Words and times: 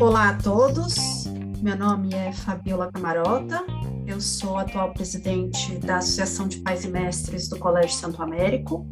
Olá 0.00 0.30
a 0.30 0.34
todos, 0.34 1.24
meu 1.62 1.76
nome 1.76 2.14
é 2.14 2.32
Fabiola 2.32 2.92
Camarota, 2.92 3.64
eu 4.06 4.20
sou 4.20 4.58
atual 4.58 4.92
presidente 4.92 5.78
da 5.78 5.96
Associação 5.96 6.46
de 6.46 6.58
Pais 6.58 6.84
e 6.84 6.88
Mestres 6.88 7.48
do 7.48 7.58
Colégio 7.58 7.96
Santo 7.96 8.22
Américo. 8.22 8.86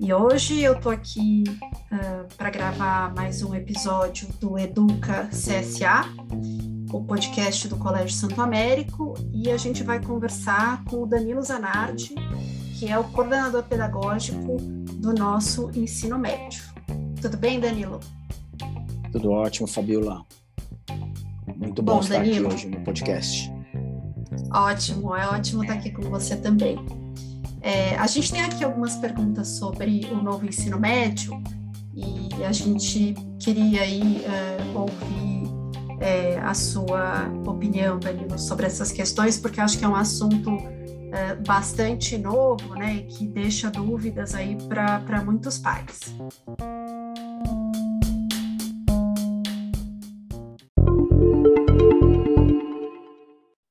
E 0.00 0.12
hoje 0.14 0.62
eu 0.62 0.72
estou 0.72 0.90
aqui 0.90 1.44
uh, 1.92 2.34
para 2.36 2.48
gravar 2.48 3.14
mais 3.14 3.42
um 3.42 3.54
episódio 3.54 4.26
do 4.40 4.58
Educa 4.58 5.28
CSA, 5.28 6.06
o 6.90 7.04
podcast 7.04 7.68
do 7.68 7.76
Colégio 7.76 8.16
Santo 8.16 8.40
Américo, 8.40 9.14
e 9.32 9.50
a 9.50 9.56
gente 9.56 9.82
vai 9.82 10.00
conversar 10.02 10.82
com 10.84 11.02
o 11.02 11.06
Danilo 11.06 11.42
Zanardi, 11.42 12.14
que 12.78 12.90
é 12.90 12.98
o 12.98 13.04
coordenador 13.04 13.62
pedagógico 13.62 14.56
do 14.94 15.12
nosso 15.12 15.70
ensino 15.74 16.18
médio. 16.18 16.73
Tudo 17.24 17.38
bem, 17.38 17.58
Danilo? 17.58 18.00
Tudo 19.10 19.30
ótimo, 19.30 19.66
Fabiola. 19.66 20.26
Muito 21.56 21.82
bom, 21.82 21.94
bom 21.94 22.00
estar 22.00 22.18
Danilo. 22.18 22.48
aqui 22.48 22.54
hoje 22.54 22.68
no 22.68 22.80
podcast. 22.82 23.50
Ótimo, 24.52 25.16
é 25.16 25.26
ótimo 25.28 25.62
estar 25.62 25.72
aqui 25.72 25.90
com 25.90 26.02
você 26.02 26.36
também. 26.36 26.76
É, 27.62 27.96
a 27.96 28.06
gente 28.06 28.30
tem 28.30 28.42
aqui 28.42 28.62
algumas 28.62 28.96
perguntas 28.96 29.48
sobre 29.48 30.04
o 30.12 30.22
novo 30.22 30.44
ensino 30.44 30.78
médio 30.78 31.42
e 31.94 32.44
a 32.44 32.52
gente 32.52 33.14
queria 33.38 33.80
aí 33.80 34.22
é, 34.26 34.78
ouvir 34.78 35.50
é, 36.00 36.38
a 36.40 36.52
sua 36.52 37.26
opinião, 37.46 37.98
Danilo, 37.98 38.38
sobre 38.38 38.66
essas 38.66 38.92
questões, 38.92 39.38
porque 39.38 39.62
acho 39.62 39.78
que 39.78 39.84
é 39.86 39.88
um 39.88 39.96
assunto 39.96 40.58
é, 41.14 41.36
bastante 41.36 42.18
novo, 42.18 42.74
né, 42.74 42.96
e 42.96 43.06
que 43.06 43.28
deixa 43.28 43.70
dúvidas 43.70 44.34
aí 44.34 44.58
para 44.68 45.24
muitos 45.24 45.58
pais. 45.58 46.00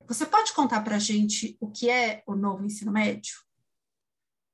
Você 0.07 0.25
pode 0.25 0.53
contar 0.53 0.81
para 0.81 0.95
a 0.95 0.99
gente 0.99 1.57
o 1.59 1.69
que 1.69 1.89
é 1.89 2.23
o 2.25 2.33
novo 2.33 2.63
ensino 2.63 2.93
médio? 2.93 3.33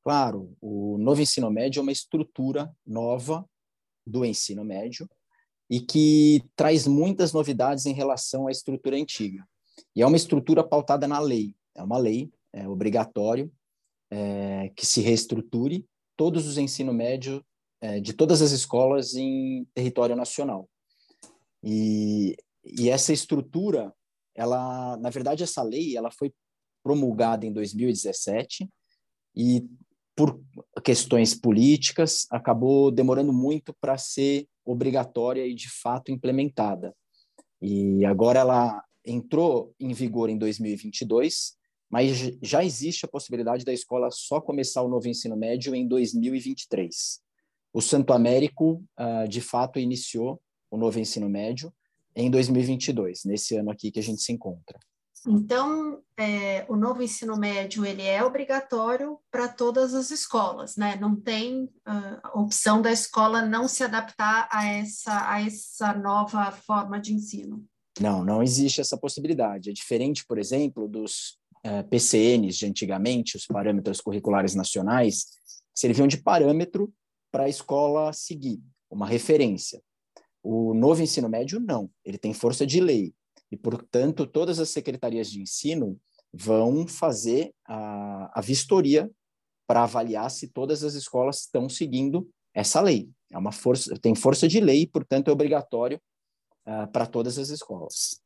Claro, 0.04 0.56
o 0.60 0.98
novo 0.98 1.22
ensino 1.22 1.52
médio 1.52 1.82
é 1.82 1.84
uma 1.84 1.92
estrutura 1.92 2.76
nova 2.88 3.48
do 4.08 4.26
ensino 4.26 4.66
médio 4.66 5.08
e 5.70 5.80
que 5.80 6.44
traz 6.56 6.88
muitas 6.88 7.34
novidades 7.34 7.86
em 7.86 7.94
relação 7.94 8.48
à 8.48 8.52
estrutura 8.52 8.96
antiga. 8.96 9.48
E 9.96 10.02
é 10.02 10.08
uma 10.08 10.18
estrutura 10.18 10.64
pautada 10.64 11.08
na 11.08 11.20
lei, 11.20 11.56
é 11.76 11.84
uma 11.84 11.98
lei, 11.98 12.32
é 12.54 12.68
obrigatório 12.68 13.52
é, 14.12 14.72
que 14.76 14.86
se 14.86 15.02
reestruture 15.02 15.86
todos 16.18 16.48
os 16.48 16.58
ensino 16.58 16.94
médio 16.94 17.46
é, 17.82 18.00
de 18.00 18.14
todas 18.14 18.42
as 18.42 18.52
escolas 18.52 19.14
em 19.16 19.66
território 19.74 20.16
nacional. 20.16 20.70
E, 21.64 22.36
e 22.64 22.90
essa 22.90 23.14
estrutura, 23.14 23.94
ela, 24.36 24.98
na 24.98 25.10
verdade, 25.10 25.44
essa 25.44 25.64
lei, 25.64 25.96
ela 25.96 26.12
foi 26.12 26.34
promulgada 26.84 27.46
em 27.46 27.54
2017 27.54 28.70
e 29.36 29.66
por 30.16 30.38
questões 30.84 31.34
políticas, 31.34 32.28
acabou 32.30 32.92
demorando 32.92 33.32
muito 33.32 33.74
para 33.80 33.98
ser 33.98 34.46
obrigatória 34.66 35.48
e 35.48 35.56
de 35.56 35.70
fato 35.70 36.12
implementada. 36.12 36.94
E 37.62 38.04
agora 38.06 38.40
ela 38.40 38.84
entrou 39.06 39.74
em 39.80 39.94
vigor 39.94 40.30
em 40.30 40.38
2022, 40.38 41.58
mas 41.90 42.38
já 42.42 42.64
existe 42.64 43.06
a 43.06 43.10
possibilidade 43.10 43.66
da 43.66 43.74
escola 43.74 44.10
só 44.12 44.40
começar 44.40 44.82
o 44.82 44.88
novo 44.88 45.08
ensino 45.08 45.36
médio 45.36 45.74
em 45.74 45.88
2023. 45.88 47.20
O 47.74 47.82
Santo 47.82 48.14
Américo, 48.14 48.84
uh, 49.00 49.28
de 49.28 49.42
fato, 49.42 49.80
iniciou 49.80 50.42
o 50.70 50.78
novo 50.78 51.00
ensino 51.00 51.30
médio 51.30 51.74
em 52.16 52.30
2022, 52.30 53.24
nesse 53.26 53.56
ano 53.56 53.72
aqui 53.72 53.92
que 53.92 54.00
a 54.00 54.04
gente 54.04 54.22
se 54.22 54.32
encontra. 54.32 54.78
Então, 55.28 56.02
é, 56.18 56.66
o 56.70 56.76
novo 56.76 57.04
ensino 57.04 57.36
médio 57.36 57.86
ele 57.86 58.04
é 58.04 58.24
obrigatório 58.24 59.20
para 59.30 59.50
todas 59.50 59.94
as 59.94 60.12
escolas, 60.12 60.78
né? 60.78 60.96
Não 60.96 61.16
tem 61.16 61.66
uh, 61.66 62.40
opção 62.40 62.82
da 62.82 62.92
escola 62.92 63.42
não 63.42 63.68
se 63.68 63.84
adaptar 63.84 64.48
a 64.52 64.66
essa, 64.66 65.30
a 65.30 65.42
essa 65.42 65.94
nova 65.94 66.52
forma 66.52 67.00
de 67.00 67.14
ensino. 67.14 67.66
Não, 68.00 68.24
não 68.24 68.42
existe 68.42 68.80
essa 68.80 68.98
possibilidade. 68.98 69.70
É 69.70 69.74
diferente, 69.74 70.26
por 70.26 70.38
exemplo, 70.38 70.88
dos 70.88 71.39
é, 71.64 71.84
PCNs 71.84 72.58
de 72.58 72.66
antigamente, 72.66 73.38
os 73.38 73.46
parâmetros 73.46 74.02
curriculares 74.02 74.56
nacionais, 74.56 75.26
serviam 75.74 76.08
de 76.08 76.18
parâmetro 76.18 76.92
para 77.32 77.44
a 77.44 77.50
escola 77.50 78.12
seguir, 78.14 78.62
uma 78.90 79.08
referência. 79.08 79.82
O 80.44 80.74
novo 80.74 81.02
ensino 81.02 81.30
médio, 81.30 81.60
não. 81.60 81.90
Ele 82.04 82.18
tem 82.18 82.34
força 82.34 82.66
de 82.66 82.80
lei 82.80 83.14
e, 83.52 83.58
portanto, 83.58 84.26
todas 84.26 84.60
as 84.60 84.70
secretarias 84.70 85.30
de 85.30 85.42
ensino 85.42 86.00
vão 86.34 86.88
fazer 86.88 87.54
a, 87.68 88.40
a 88.40 88.42
vistoria 88.42 89.10
para 89.68 89.84
avaliar 89.84 90.30
se 90.32 90.48
todas 90.48 90.84
as 90.84 90.94
escolas 90.94 91.42
estão 91.42 91.70
seguindo 91.70 92.30
essa 92.54 92.82
lei. 92.82 93.10
É 93.32 93.38
uma 93.38 93.52
força, 93.52 93.94
tem 94.02 94.16
força 94.16 94.48
de 94.48 94.60
lei, 94.60 94.88
portanto, 94.88 95.28
é 95.28 95.32
obrigatório 95.32 96.00
uh, 96.66 96.92
para 96.92 97.06
todas 97.06 97.38
as 97.38 97.50
escolas. 97.50 98.20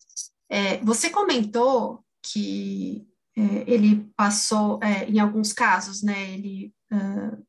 É, 0.49 0.77
você 0.77 1.09
comentou 1.09 2.03
que 2.21 3.05
ele 3.35 4.11
passou, 4.15 4.79
é, 4.83 5.05
em 5.09 5.19
alguns 5.19 5.51
casos, 5.53 6.03
né, 6.03 6.33
ele 6.33 6.73
uh, 6.91 7.43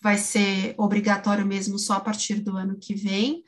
vai 0.00 0.16
ser 0.18 0.74
obrigatório 0.78 1.46
mesmo 1.46 1.78
só 1.78 1.94
a 1.94 2.00
partir 2.00 2.40
do 2.40 2.56
ano 2.56 2.78
que 2.78 2.94
vem, 2.94 3.42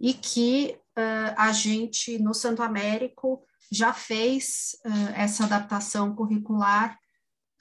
e 0.00 0.14
que 0.14 0.76
uh, 0.98 1.34
a 1.36 1.52
gente, 1.52 2.18
no 2.18 2.34
Santo 2.34 2.62
Américo, 2.62 3.44
já 3.70 3.92
fez 3.92 4.76
uh, 4.84 5.12
essa 5.14 5.44
adaptação 5.44 6.14
curricular 6.14 6.98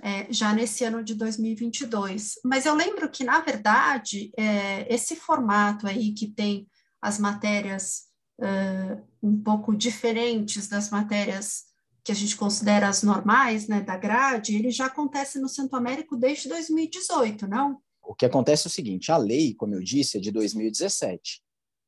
é, 0.01 0.31
já 0.31 0.53
nesse 0.53 0.83
ano 0.83 1.03
de 1.03 1.15
2022. 1.15 2.35
Mas 2.45 2.65
eu 2.65 2.75
lembro 2.75 3.09
que, 3.09 3.23
na 3.23 3.41
verdade, 3.41 4.31
é, 4.37 4.93
esse 4.93 5.15
formato 5.15 5.87
aí 5.87 6.13
que 6.13 6.27
tem 6.27 6.67
as 7.01 7.19
matérias 7.19 8.03
uh, 8.39 9.03
um 9.21 9.41
pouco 9.41 9.75
diferentes 9.75 10.67
das 10.67 10.89
matérias 10.89 11.63
que 12.07 12.11
a 12.13 12.15
gente 12.15 12.37
considera 12.37 12.87
as 12.87 13.03
normais, 13.03 13.67
né, 13.67 13.81
da 13.81 13.97
grade, 13.97 14.55
ele 14.55 14.71
já 14.71 14.85
acontece 14.85 15.41
no 15.41 15.49
Santo 15.49 15.75
Américo 15.75 16.15
desde 16.15 16.47
2018, 16.47 17.45
não? 17.45 17.81
O 18.01 18.15
que 18.15 18.25
acontece 18.25 18.65
é 18.65 18.69
o 18.69 18.71
seguinte, 18.71 19.11
a 19.11 19.17
lei, 19.17 19.53
como 19.53 19.75
eu 19.75 19.83
disse, 19.83 20.17
é 20.17 20.21
de 20.21 20.31
2017. 20.31 21.41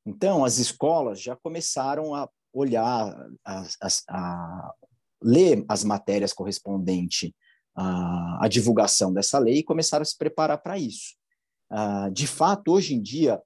Então, 0.05 0.43
as 0.43 0.57
escolas 0.57 1.21
já 1.21 1.37
começaram 1.37 2.13
a 2.13 2.29
olhar, 2.51 3.15
a, 3.45 3.61
a, 3.81 3.87
a 4.09 4.73
ler 5.23 5.63
as 5.69 5.85
matérias 5.85 6.33
correspondentes 6.33 7.31
à, 7.73 8.43
à, 8.43 8.47
divulgação 8.49 9.13
dessa 9.13 9.39
lei 9.39 9.59
e 9.59 9.63
começaram 9.63 10.01
a 10.01 10.05
se 10.05 10.17
preparar 10.17 10.57
para 10.57 10.77
isso. 10.77 11.15
Uh, 11.71 12.11
de 12.11 12.27
fato, 12.27 12.73
hoje 12.73 12.93
em 12.93 13.01
dia, 13.01 13.41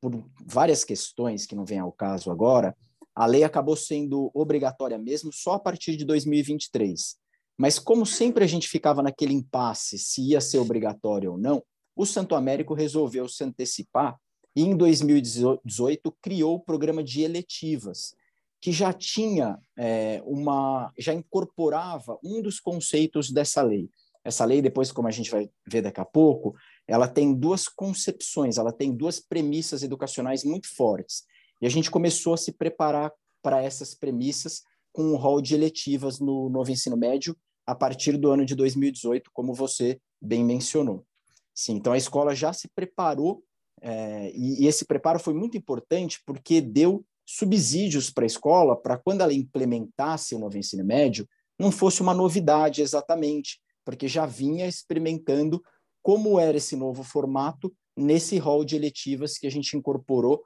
por 0.00 0.24
várias 0.46 0.84
questões 0.84 1.46
que 1.46 1.56
não 1.56 1.64
vêm 1.64 1.80
ao 1.80 1.90
caso 1.90 2.30
agora, 2.30 2.76
a 3.14 3.26
lei 3.26 3.44
acabou 3.44 3.76
sendo 3.76 4.30
obrigatória 4.34 4.98
mesmo 4.98 5.32
só 5.32 5.54
a 5.54 5.58
partir 5.58 5.96
de 5.96 6.04
2023. 6.04 7.16
Mas 7.58 7.78
como 7.78 8.06
sempre 8.06 8.44
a 8.44 8.46
gente 8.46 8.68
ficava 8.68 9.02
naquele 9.02 9.34
impasse 9.34 9.98
se 9.98 10.22
ia 10.22 10.40
ser 10.40 10.58
obrigatório 10.58 11.32
ou 11.32 11.38
não, 11.38 11.62
o 11.94 12.06
Santo 12.06 12.34
Américo 12.34 12.74
resolveu 12.74 13.28
se 13.28 13.44
antecipar 13.44 14.18
e 14.56 14.62
em 14.62 14.76
2018 14.76 16.16
criou 16.20 16.56
o 16.56 16.60
programa 16.60 17.02
de 17.02 17.22
eletivas, 17.22 18.14
que 18.60 18.72
já 18.72 18.92
tinha 18.92 19.58
é, 19.76 20.22
uma, 20.24 20.92
já 20.98 21.12
incorporava 21.12 22.18
um 22.22 22.40
dos 22.40 22.60
conceitos 22.60 23.30
dessa 23.30 23.62
lei. 23.62 23.90
Essa 24.24 24.44
lei, 24.44 24.62
depois, 24.62 24.92
como 24.92 25.08
a 25.08 25.10
gente 25.10 25.30
vai 25.30 25.50
ver 25.66 25.82
daqui 25.82 26.00
a 26.00 26.04
pouco, 26.04 26.54
ela 26.86 27.08
tem 27.08 27.34
duas 27.34 27.66
concepções, 27.66 28.56
ela 28.56 28.72
tem 28.72 28.94
duas 28.94 29.18
premissas 29.18 29.82
educacionais 29.82 30.44
muito 30.44 30.72
fortes. 30.74 31.24
E 31.62 31.66
a 31.66 31.70
gente 31.70 31.90
começou 31.90 32.34
a 32.34 32.36
se 32.36 32.50
preparar 32.50 33.12
para 33.40 33.62
essas 33.62 33.94
premissas 33.94 34.62
com 34.92 35.04
um 35.04 35.16
rol 35.16 35.40
de 35.40 35.54
eletivas 35.54 36.18
no 36.18 36.48
novo 36.50 36.72
ensino 36.72 36.96
médio 36.96 37.36
a 37.64 37.74
partir 37.74 38.16
do 38.16 38.30
ano 38.32 38.44
de 38.44 38.56
2018, 38.56 39.30
como 39.32 39.54
você 39.54 40.00
bem 40.20 40.44
mencionou. 40.44 41.06
Sim, 41.54 41.74
então 41.74 41.92
a 41.92 41.96
escola 41.96 42.34
já 42.34 42.52
se 42.52 42.68
preparou 42.74 43.44
é, 43.80 44.30
e, 44.34 44.62
e, 44.62 44.66
esse 44.66 44.84
preparo 44.84 45.18
foi 45.18 45.34
muito 45.34 45.56
importante 45.56 46.20
porque 46.24 46.60
deu 46.60 47.04
subsídios 47.26 48.10
para 48.10 48.24
a 48.24 48.26
escola 48.26 48.76
para 48.76 48.96
quando 48.96 49.22
ela 49.22 49.32
implementasse 49.32 50.34
o 50.34 50.38
novo 50.38 50.56
ensino 50.56 50.84
médio, 50.84 51.28
não 51.58 51.70
fosse 51.70 52.00
uma 52.00 52.14
novidade 52.14 52.82
exatamente, 52.82 53.60
porque 53.84 54.06
já 54.06 54.26
vinha 54.26 54.66
experimentando 54.66 55.62
como 56.02 56.38
era 56.38 56.56
esse 56.56 56.76
novo 56.76 57.02
formato 57.02 57.72
nesse 57.96 58.38
rol 58.38 58.64
de 58.64 58.76
eletivas 58.76 59.38
que 59.38 59.46
a 59.46 59.50
gente 59.50 59.76
incorporou 59.76 60.42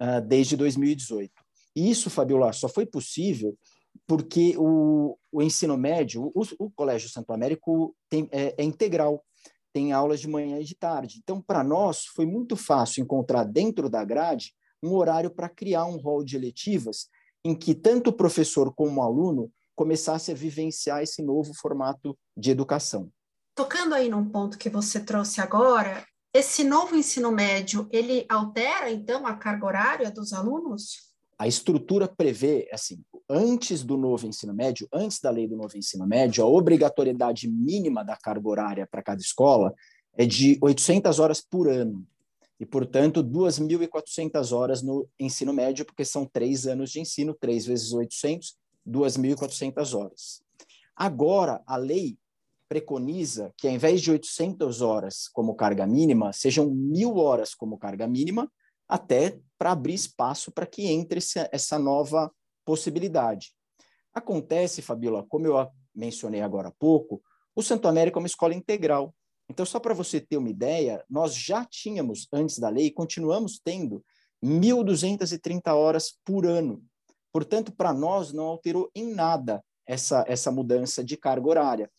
uh, 0.00 0.20
desde 0.26 0.56
2018. 0.56 1.32
E 1.76 1.90
isso, 1.90 2.10
Fabiola, 2.10 2.52
só 2.52 2.68
foi 2.68 2.86
possível 2.86 3.56
porque 4.06 4.54
o, 4.56 5.16
o 5.30 5.42
ensino 5.42 5.76
médio, 5.76 6.32
o, 6.34 6.42
o 6.58 6.70
Colégio 6.70 7.08
Santo 7.08 7.32
Américo 7.32 7.94
tem, 8.08 8.28
é, 8.32 8.54
é 8.58 8.64
integral. 8.64 9.24
tem 9.72 9.92
aulas 9.92 10.20
de 10.20 10.28
manhã 10.28 10.58
e 10.58 10.64
de 10.64 10.74
tarde. 10.74 11.20
Então, 11.22 11.40
para 11.40 11.62
nós, 11.62 12.06
foi 12.06 12.26
muito 12.26 12.56
fácil 12.56 13.02
encontrar 13.02 13.44
dentro 13.44 13.88
da 13.88 14.04
grade 14.04 14.52
um 14.82 14.94
horário 14.94 15.30
para 15.30 15.48
criar 15.48 15.84
um 15.84 15.96
rol 15.96 16.24
de 16.24 16.36
eletivas 16.36 17.08
em 17.44 17.54
que 17.54 17.74
tanto 17.74 18.10
o 18.10 18.12
professor 18.12 18.72
como 18.74 19.00
o 19.00 19.04
aluno 19.04 19.50
começasse 19.74 20.30
a 20.30 20.34
vivenciar 20.34 21.02
esse 21.02 21.22
novo 21.22 21.54
formato 21.54 22.18
de 22.36 22.50
educação. 22.50 23.10
Tocando 23.54 23.94
aí 23.94 24.08
num 24.08 24.28
ponto 24.28 24.58
que 24.58 24.68
você 24.68 25.00
trouxe 25.00 25.40
agora, 25.40 26.04
esse 26.32 26.62
novo 26.62 26.96
ensino 26.96 27.32
médio, 27.32 27.88
ele 27.90 28.24
altera, 28.28 28.90
então, 28.90 29.26
a 29.26 29.34
carga 29.34 29.66
horária 29.66 30.10
dos 30.10 30.32
alunos? 30.32 31.10
A 31.38 31.48
estrutura 31.48 32.06
prevê, 32.06 32.68
assim, 32.72 33.02
antes 33.28 33.82
do 33.82 33.96
novo 33.96 34.26
ensino 34.26 34.54
médio, 34.54 34.86
antes 34.92 35.18
da 35.20 35.30
lei 35.30 35.48
do 35.48 35.56
novo 35.56 35.76
ensino 35.76 36.06
médio, 36.06 36.44
a 36.44 36.46
obrigatoriedade 36.46 37.48
mínima 37.48 38.04
da 38.04 38.16
carga 38.16 38.48
horária 38.48 38.86
para 38.86 39.02
cada 39.02 39.20
escola 39.20 39.74
é 40.16 40.26
de 40.26 40.58
800 40.60 41.18
horas 41.18 41.40
por 41.40 41.68
ano. 41.68 42.06
E, 42.60 42.66
portanto, 42.66 43.24
2.400 43.24 44.52
horas 44.54 44.82
no 44.82 45.08
ensino 45.18 45.52
médio, 45.52 45.84
porque 45.84 46.04
são 46.04 46.26
três 46.26 46.66
anos 46.66 46.90
de 46.90 47.00
ensino, 47.00 47.34
3 47.40 47.66
vezes 47.66 47.92
800, 47.92 48.56
2.400 48.86 49.98
horas. 49.98 50.42
Agora, 50.94 51.62
a 51.66 51.76
lei 51.76 52.18
preconiza 52.70 53.52
que, 53.56 53.66
ao 53.66 53.74
invés 53.74 54.00
de 54.00 54.12
800 54.12 54.80
horas 54.80 55.26
como 55.32 55.56
carga 55.56 55.84
mínima, 55.88 56.32
sejam 56.32 56.70
mil 56.70 57.16
horas 57.16 57.52
como 57.52 57.76
carga 57.76 58.06
mínima, 58.06 58.48
até 58.88 59.40
para 59.58 59.72
abrir 59.72 59.94
espaço 59.94 60.52
para 60.52 60.66
que 60.66 60.86
entre 60.86 61.18
essa 61.50 61.78
nova 61.80 62.32
possibilidade. 62.64 63.52
Acontece, 64.14 64.82
Fabiola, 64.82 65.26
como 65.28 65.48
eu 65.48 65.68
mencionei 65.92 66.42
agora 66.42 66.68
há 66.68 66.72
pouco, 66.78 67.20
o 67.56 67.62
Santo 67.62 67.88
América 67.88 68.18
é 68.18 68.20
uma 68.20 68.28
escola 68.28 68.54
integral. 68.54 69.12
Então, 69.48 69.66
só 69.66 69.80
para 69.80 69.92
você 69.92 70.20
ter 70.20 70.36
uma 70.36 70.48
ideia, 70.48 71.04
nós 71.10 71.34
já 71.34 71.64
tínhamos, 71.64 72.28
antes 72.32 72.60
da 72.60 72.68
lei, 72.68 72.92
continuamos 72.92 73.58
tendo 73.58 74.04
1.230 74.44 75.74
horas 75.74 76.16
por 76.24 76.46
ano. 76.46 76.80
Portanto, 77.32 77.72
para 77.72 77.92
nós 77.92 78.32
não 78.32 78.44
alterou 78.44 78.88
em 78.94 79.12
nada 79.12 79.60
essa, 79.84 80.24
essa 80.28 80.52
mudança 80.52 81.02
de 81.02 81.16
carga 81.16 81.48
horária 81.48 81.90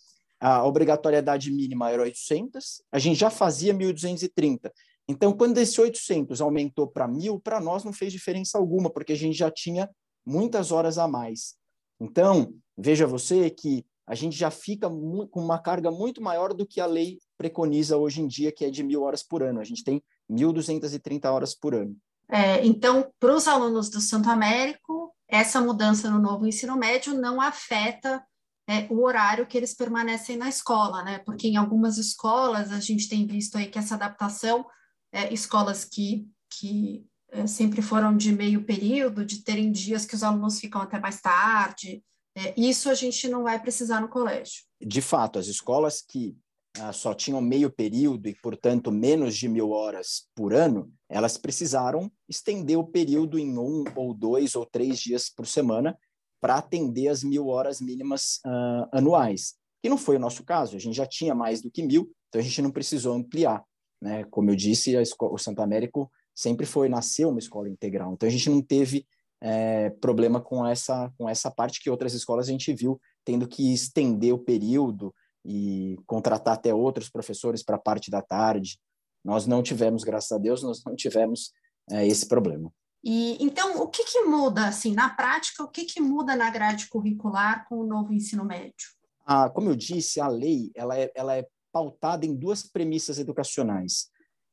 a 0.41 0.65
obrigatoriedade 0.65 1.51
mínima 1.51 1.91
era 1.91 2.01
800, 2.01 2.81
a 2.91 2.97
gente 2.97 3.19
já 3.19 3.29
fazia 3.29 3.73
1.230. 3.73 4.71
Então, 5.07 5.31
quando 5.33 5.59
esse 5.59 5.79
800 5.79 6.41
aumentou 6.41 6.87
para 6.87 7.07
1.000, 7.07 7.39
para 7.41 7.59
nós 7.59 7.83
não 7.83 7.93
fez 7.93 8.11
diferença 8.11 8.57
alguma, 8.57 8.89
porque 8.89 9.13
a 9.13 9.17
gente 9.17 9.37
já 9.37 9.51
tinha 9.51 9.87
muitas 10.25 10.71
horas 10.71 10.97
a 10.97 11.07
mais. 11.07 11.55
Então, 11.99 12.53
veja 12.75 13.05
você 13.05 13.51
que 13.51 13.85
a 14.07 14.15
gente 14.15 14.35
já 14.35 14.49
fica 14.49 14.89
com 14.89 15.39
uma 15.39 15.59
carga 15.59 15.91
muito 15.91 16.21
maior 16.21 16.53
do 16.53 16.65
que 16.65 16.81
a 16.81 16.87
lei 16.87 17.19
preconiza 17.37 17.97
hoje 17.97 18.21
em 18.21 18.27
dia, 18.27 18.51
que 18.51 18.65
é 18.65 18.71
de 18.71 18.83
mil 18.83 19.03
horas 19.03 19.21
por 19.21 19.43
ano. 19.43 19.59
A 19.59 19.63
gente 19.63 19.83
tem 19.83 20.01
1.230 20.29 21.31
horas 21.31 21.53
por 21.53 21.75
ano. 21.75 21.95
É, 22.27 22.65
então, 22.65 23.11
para 23.19 23.35
os 23.35 23.47
alunos 23.47 23.89
do 23.89 24.01
Santo 24.01 24.29
Américo, 24.29 25.13
essa 25.27 25.61
mudança 25.61 26.09
no 26.09 26.19
novo 26.19 26.47
ensino 26.47 26.75
médio 26.75 27.13
não 27.13 27.39
afeta 27.39 28.25
é, 28.71 28.87
o 28.89 29.03
horário 29.03 29.45
que 29.45 29.57
eles 29.57 29.73
permanecem 29.73 30.37
na 30.37 30.47
escola, 30.47 31.03
né? 31.03 31.19
Porque 31.19 31.45
em 31.49 31.57
algumas 31.57 31.97
escolas 31.97 32.71
a 32.71 32.79
gente 32.79 33.09
tem 33.09 33.27
visto 33.27 33.57
aí 33.57 33.67
que 33.67 33.77
essa 33.77 33.95
adaptação, 33.95 34.65
é, 35.11 35.33
escolas 35.33 35.83
que, 35.83 36.25
que 36.49 37.05
é, 37.31 37.45
sempre 37.45 37.81
foram 37.81 38.15
de 38.15 38.31
meio 38.31 38.63
período, 38.63 39.25
de 39.25 39.43
terem 39.43 39.73
dias 39.73 40.05
que 40.05 40.15
os 40.15 40.23
alunos 40.23 40.57
ficam 40.57 40.79
até 40.79 40.97
mais 41.01 41.19
tarde, 41.19 42.01
é, 42.33 42.53
isso 42.57 42.89
a 42.89 42.93
gente 42.93 43.27
não 43.27 43.43
vai 43.43 43.59
precisar 43.59 43.99
no 43.99 44.07
colégio. 44.07 44.63
De 44.79 45.01
fato, 45.01 45.37
as 45.37 45.47
escolas 45.47 46.01
que 46.01 46.37
ah, 46.79 46.93
só 46.93 47.13
tinham 47.13 47.41
meio 47.41 47.69
período 47.69 48.29
e, 48.29 48.35
portanto, 48.41 48.89
menos 48.89 49.35
de 49.35 49.49
mil 49.49 49.71
horas 49.71 50.29
por 50.33 50.53
ano, 50.53 50.89
elas 51.09 51.37
precisaram 51.37 52.09
estender 52.29 52.77
o 52.77 52.87
período 52.87 53.37
em 53.37 53.57
um 53.57 53.83
ou 53.97 54.13
dois 54.13 54.55
ou 54.55 54.65
três 54.65 54.97
dias 54.97 55.29
por 55.29 55.45
semana, 55.45 55.97
para 56.41 56.55
atender 56.55 57.07
as 57.07 57.23
mil 57.23 57.47
horas 57.47 57.79
mínimas 57.79 58.39
uh, 58.45 58.89
anuais, 58.91 59.53
que 59.81 59.89
não 59.89 59.97
foi 59.97 60.15
o 60.15 60.19
nosso 60.19 60.43
caso, 60.43 60.75
a 60.75 60.79
gente 60.79 60.95
já 60.95 61.05
tinha 61.05 61.35
mais 61.35 61.61
do 61.61 61.69
que 61.69 61.83
mil, 61.83 62.11
então 62.27 62.41
a 62.41 62.43
gente 62.43 62.61
não 62.61 62.71
precisou 62.71 63.13
ampliar. 63.13 63.63
Né? 64.01 64.23
Como 64.25 64.49
eu 64.49 64.55
disse, 64.55 64.95
escola, 64.95 65.33
o 65.33 65.37
Santo 65.37 65.61
Américo 65.61 66.11
sempre 66.35 66.65
foi, 66.65 66.89
nasceu 66.89 67.29
uma 67.29 67.39
escola 67.39 67.69
integral, 67.69 68.13
então 68.13 68.27
a 68.27 68.31
gente 68.31 68.49
não 68.49 68.61
teve 68.61 69.05
é, 69.39 69.89
problema 70.01 70.41
com 70.41 70.65
essa, 70.65 71.11
com 71.17 71.29
essa 71.29 71.51
parte 71.51 71.79
que 71.79 71.89
outras 71.89 72.13
escolas 72.13 72.47
a 72.47 72.51
gente 72.51 72.73
viu 72.73 72.99
tendo 73.23 73.47
que 73.47 73.73
estender 73.73 74.33
o 74.33 74.39
período 74.39 75.13
e 75.45 75.95
contratar 76.05 76.55
até 76.55 76.73
outros 76.73 77.09
professores 77.09 77.63
para 77.63 77.75
a 77.75 77.79
parte 77.79 78.09
da 78.09 78.21
tarde. 78.21 78.79
Nós 79.23 79.45
não 79.45 79.61
tivemos, 79.61 80.03
graças 80.03 80.31
a 80.31 80.37
Deus, 80.37 80.63
nós 80.63 80.83
não 80.83 80.95
tivemos 80.95 81.51
é, 81.89 82.05
esse 82.05 82.27
problema. 82.27 82.71
E 83.03 83.43
então, 83.43 83.81
o 83.81 83.87
que, 83.87 84.03
que 84.03 84.21
muda, 84.23 84.67
assim, 84.67 84.93
na 84.93 85.09
prática, 85.09 85.63
o 85.63 85.67
que, 85.67 85.85
que 85.85 85.99
muda 85.99 86.35
na 86.35 86.49
grade 86.49 86.87
curricular 86.87 87.67
com 87.67 87.79
o 87.79 87.85
novo 87.85 88.13
ensino 88.13 88.45
médio? 88.45 88.89
Ah, 89.25 89.49
como 89.49 89.69
eu 89.69 89.75
disse, 89.75 90.19
a 90.19 90.27
lei 90.27 90.71
ela 90.75 90.97
é, 90.97 91.11
ela 91.15 91.35
é 91.35 91.47
pautada 91.71 92.25
em 92.25 92.35
duas 92.35 92.63
premissas 92.63 93.17
educacionais. 93.17 94.09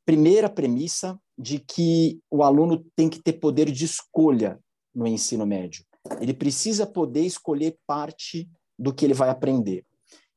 Primeira 0.06 0.48
premissa 0.48 1.18
de 1.36 1.58
que 1.58 2.20
o 2.30 2.42
aluno 2.42 2.84
tem 2.96 3.08
que 3.08 3.20
ter 3.20 3.34
poder 3.34 3.70
de 3.70 3.84
escolha 3.84 4.58
no 4.94 5.06
ensino 5.06 5.46
médio. 5.46 5.84
Ele 6.20 6.32
precisa 6.32 6.86
poder 6.86 7.24
escolher 7.26 7.76
parte 7.86 8.48
do 8.78 8.94
que 8.94 9.04
ele 9.04 9.14
vai 9.14 9.28
aprender. 9.28 9.84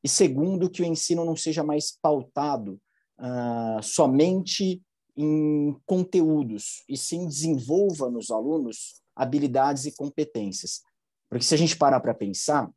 E 0.03 0.09
segundo, 0.09 0.69
que 0.69 0.81
o 0.81 0.85
ensino 0.85 1.23
não 1.23 1.35
seja 1.35 1.63
mais 1.63 1.97
pautado 2.01 2.79
ah, 3.17 3.79
somente 3.81 4.81
em 5.15 5.75
conteúdos 5.85 6.83
e 6.87 6.97
sim 6.97 7.27
desenvolva 7.27 8.09
nos 8.09 8.31
alunos 8.31 9.01
habilidades 9.15 9.85
e 9.85 9.95
competências. 9.95 10.81
Porque 11.29 11.45
se 11.45 11.53
a 11.53 11.57
gente 11.57 11.77
parar 11.77 11.99
para 11.99 12.13
pensar, 12.13 12.69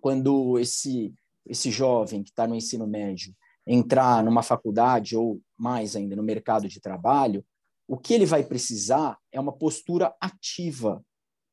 quando 0.00 0.58
esse 0.58 1.14
esse 1.46 1.70
jovem 1.70 2.22
que 2.22 2.30
está 2.30 2.46
no 2.46 2.54
ensino 2.54 2.86
médio 2.86 3.34
entrar 3.66 4.22
numa 4.22 4.42
faculdade 4.42 5.16
ou 5.16 5.40
mais 5.56 5.96
ainda 5.96 6.16
no 6.16 6.22
mercado 6.22 6.68
de 6.68 6.80
trabalho, 6.80 7.44
o 7.86 7.98
que 7.98 8.14
ele 8.14 8.26
vai 8.26 8.42
precisar 8.42 9.18
é 9.30 9.38
uma 9.38 9.52
postura 9.52 10.14
ativa 10.20 11.04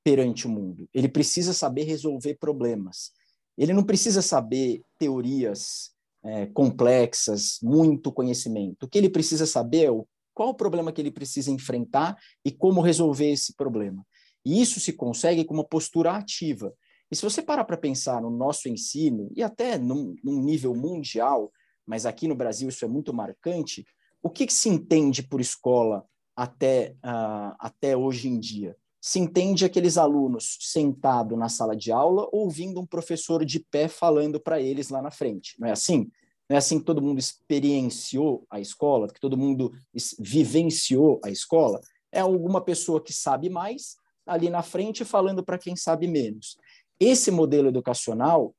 perante 0.04 0.48
o 0.48 0.50
mundo. 0.50 0.90
Ele 0.94 1.08
precisa 1.08 1.54
saber 1.54 1.84
resolver 1.84 2.36
problemas. 2.36 3.12
Ele 3.58 3.74
não 3.74 3.84
precisa 3.84 4.22
saber 4.22 4.82
teorias 4.98 5.92
é, 6.24 6.46
complexas, 6.48 7.60
muito 7.62 8.12
conhecimento. 8.12 8.84
O 8.84 8.88
que 8.88 8.98
ele 8.98 9.10
precisa 9.10 9.46
saber 9.46 9.90
é 9.90 10.04
qual 10.34 10.50
o 10.50 10.56
problema 10.56 10.92
que 10.92 11.02
ele 11.02 11.12
precisa 11.12 11.52
enfrentar 11.52 12.18
e 12.44 12.52
como 12.52 12.82
resolver 12.82 13.32
esse 13.32 13.56
problema. 13.56 14.06
E 14.46 14.62
isso 14.62 14.80
se 14.80 14.94
consegue 14.94 15.46
com 15.46 15.54
uma 15.54 15.68
postura 15.68 16.16
ativa. 16.16 16.74
E 17.12 17.16
se 17.16 17.22
você 17.22 17.42
parar 17.42 17.66
para 17.66 17.78
pensar 17.78 18.22
no 18.22 18.30
nosso 18.30 18.70
ensino, 18.70 19.30
e 19.36 19.44
até 19.44 19.78
num, 19.78 20.16
num, 20.24 20.42
nível 20.42 20.74
mundial, 20.74 21.52
mas 21.86 22.06
aqui 22.06 22.28
no 22.28 22.36
Brasil 22.36 22.70
isso 22.70 22.86
é 22.86 22.88
muito 22.88 23.14
marcante, 23.14 23.86
o 24.24 24.30
que, 24.30 24.46
que 24.46 24.54
se 24.54 24.70
entende 24.70 25.22
por 25.22 25.42
escola 25.42 26.06
até, 26.36 26.96
uh, 27.04 27.56
até 27.60 27.98
hoje 27.98 28.30
em 28.30 28.40
dia? 28.40 28.76
Se 29.04 29.20
entende 29.20 29.66
aqueles 29.66 29.98
alunos 29.98 30.60
sentados 30.62 31.38
na 31.38 31.50
sala 31.50 31.76
de 31.76 31.92
aula 31.92 32.30
ouvindo 32.32 32.80
um 32.80 32.86
professor 32.86 33.44
de 33.44 33.60
pé 33.60 33.88
falando 33.88 34.40
para 34.40 34.62
eles 34.62 34.90
lá 34.90 35.02
na 35.02 35.10
frente, 35.10 35.60
não 35.60 35.68
é 35.68 35.72
assim? 35.72 36.10
Não 36.48 36.56
é 36.56 36.58
assim 36.58 36.78
que 36.78 36.86
todo 36.86 37.02
mundo 37.02 37.18
experienciou 37.18 38.46
a 38.48 38.60
escola, 38.60 39.08
que 39.08 39.20
todo 39.20 39.38
mundo 39.38 39.74
vivenciou 40.20 41.20
a 41.24 41.32
escola. 41.32 41.82
É 42.12 42.20
alguma 42.20 42.62
pessoa 42.62 43.02
que 43.02 43.12
sabe 43.12 43.50
mais 43.50 43.96
ali 44.26 44.50
na 44.50 44.62
frente 44.62 45.04
falando 45.04 45.44
para 45.44 45.58
quem 45.58 45.76
sabe 45.76 46.08
menos. 46.08 46.58
Esse 47.00 47.32
modelo 47.32 47.70
educacional, 47.70 48.54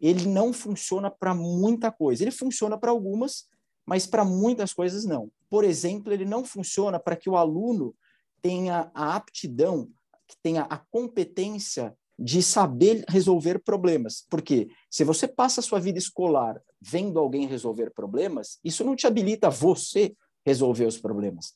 ele 0.00 0.26
não 0.26 0.52
funciona 0.52 1.10
para 1.10 1.34
muita 1.34 1.90
coisa. 1.90 2.22
Ele 2.22 2.30
funciona 2.30 2.78
para 2.78 2.90
algumas, 2.90 3.48
mas 3.84 4.06
para 4.06 4.24
muitas 4.24 4.72
coisas 4.72 5.04
não. 5.04 5.30
Por 5.50 5.64
exemplo, 5.64 6.12
ele 6.12 6.24
não 6.24 6.44
funciona 6.44 7.00
para 7.00 7.16
que 7.16 7.28
o 7.28 7.36
aluno 7.36 7.94
tenha 8.42 8.90
a 8.94 9.16
aptidão, 9.16 9.88
que 10.26 10.36
tenha 10.42 10.62
a 10.62 10.78
competência 10.78 11.96
de 12.18 12.42
saber 12.42 13.04
resolver 13.08 13.60
problemas. 13.60 14.24
Porque 14.28 14.68
se 14.90 15.04
você 15.04 15.28
passa 15.28 15.60
a 15.60 15.62
sua 15.62 15.78
vida 15.78 15.98
escolar 15.98 16.60
vendo 16.80 17.18
alguém 17.18 17.46
resolver 17.46 17.90
problemas, 17.90 18.58
isso 18.64 18.84
não 18.84 18.96
te 18.96 19.06
habilita 19.06 19.48
você 19.48 20.14
resolver 20.44 20.86
os 20.86 20.98
problemas. 20.98 21.52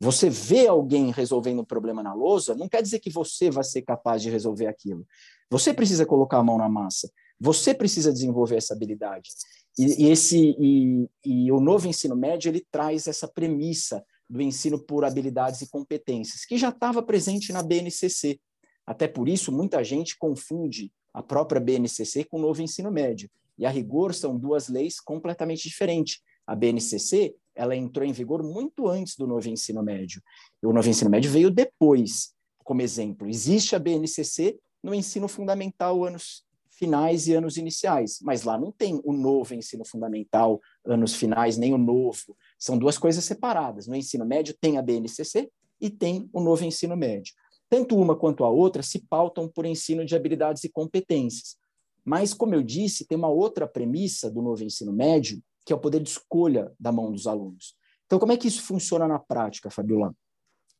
Você 0.00 0.28
vê 0.28 0.66
alguém 0.66 1.10
resolvendo 1.10 1.60
um 1.60 1.64
problema 1.64 2.02
na 2.02 2.14
lousa, 2.14 2.54
não 2.54 2.68
quer 2.68 2.82
dizer 2.82 2.98
que 3.00 3.10
você 3.10 3.50
vai 3.50 3.64
ser 3.64 3.82
capaz 3.82 4.22
de 4.22 4.30
resolver 4.30 4.66
aquilo. 4.66 5.06
Você 5.50 5.72
precisa 5.72 6.04
colocar 6.04 6.38
a 6.38 6.44
mão 6.44 6.58
na 6.58 6.68
massa. 6.68 7.10
Você 7.40 7.74
precisa 7.74 8.12
desenvolver 8.12 8.56
essa 8.56 8.74
habilidade. 8.74 9.30
E, 9.78 10.04
e 10.04 10.10
esse 10.10 10.56
e, 10.58 11.08
e 11.24 11.52
o 11.52 11.60
novo 11.60 11.86
ensino 11.86 12.16
médio 12.16 12.48
ele 12.48 12.66
traz 12.70 13.06
essa 13.06 13.28
premissa 13.28 14.02
do 14.28 14.42
ensino 14.42 14.78
por 14.78 15.04
habilidades 15.04 15.60
e 15.62 15.70
competências, 15.70 16.44
que 16.44 16.58
já 16.58 16.70
estava 16.70 17.02
presente 17.02 17.52
na 17.52 17.62
BNCC, 17.62 18.40
até 18.86 19.08
por 19.08 19.28
isso, 19.28 19.50
muita 19.50 19.82
gente 19.82 20.16
confunde 20.16 20.92
a 21.12 21.22
própria 21.22 21.60
BNCC 21.60 22.24
com 22.24 22.38
o 22.38 22.40
novo 22.40 22.62
ensino 22.62 22.90
médio. 22.90 23.28
E, 23.58 23.66
a 23.66 23.70
rigor, 23.70 24.14
são 24.14 24.38
duas 24.38 24.68
leis 24.68 25.00
completamente 25.00 25.68
diferentes. 25.68 26.20
A 26.46 26.54
BNCC 26.54 27.34
ela 27.54 27.74
entrou 27.74 28.06
em 28.06 28.12
vigor 28.12 28.42
muito 28.42 28.86
antes 28.86 29.16
do 29.16 29.26
novo 29.26 29.48
ensino 29.48 29.82
médio. 29.82 30.22
O 30.62 30.72
novo 30.72 30.88
ensino 30.88 31.10
médio 31.10 31.30
veio 31.30 31.50
depois, 31.50 32.34
como 32.62 32.82
exemplo. 32.82 33.28
Existe 33.28 33.74
a 33.74 33.78
BNCC 33.78 34.58
no 34.82 34.94
ensino 34.94 35.26
fundamental, 35.26 36.04
anos 36.04 36.45
finais 36.76 37.26
e 37.26 37.34
anos 37.34 37.56
iniciais, 37.56 38.18
mas 38.22 38.42
lá 38.42 38.58
não 38.58 38.70
tem 38.70 39.00
o 39.02 39.12
novo 39.12 39.54
ensino 39.54 39.84
fundamental, 39.84 40.60
anos 40.84 41.14
finais, 41.14 41.56
nem 41.56 41.72
o 41.72 41.78
novo. 41.78 42.36
São 42.58 42.76
duas 42.76 42.98
coisas 42.98 43.24
separadas. 43.24 43.86
No 43.86 43.96
ensino 43.96 44.26
médio 44.26 44.54
tem 44.60 44.76
a 44.76 44.82
BNCC 44.82 45.50
e 45.80 45.88
tem 45.88 46.28
o 46.32 46.40
novo 46.40 46.64
ensino 46.64 46.96
médio. 46.96 47.34
Tanto 47.68 47.96
uma 47.96 48.14
quanto 48.14 48.44
a 48.44 48.50
outra 48.50 48.82
se 48.82 49.00
pautam 49.00 49.48
por 49.48 49.64
ensino 49.64 50.04
de 50.04 50.14
habilidades 50.14 50.64
e 50.64 50.68
competências. 50.68 51.56
Mas, 52.04 52.32
como 52.32 52.54
eu 52.54 52.62
disse, 52.62 53.06
tem 53.06 53.18
uma 53.18 53.28
outra 53.28 53.66
premissa 53.66 54.30
do 54.30 54.40
novo 54.40 54.62
ensino 54.62 54.92
médio, 54.92 55.42
que 55.64 55.72
é 55.72 55.76
o 55.76 55.80
poder 55.80 56.00
de 56.00 56.10
escolha 56.10 56.72
da 56.78 56.92
mão 56.92 57.10
dos 57.10 57.26
alunos. 57.26 57.74
Então, 58.04 58.18
como 58.18 58.32
é 58.32 58.36
que 58.36 58.46
isso 58.46 58.62
funciona 58.62 59.08
na 59.08 59.18
prática, 59.18 59.70
Fabiola? 59.70 60.14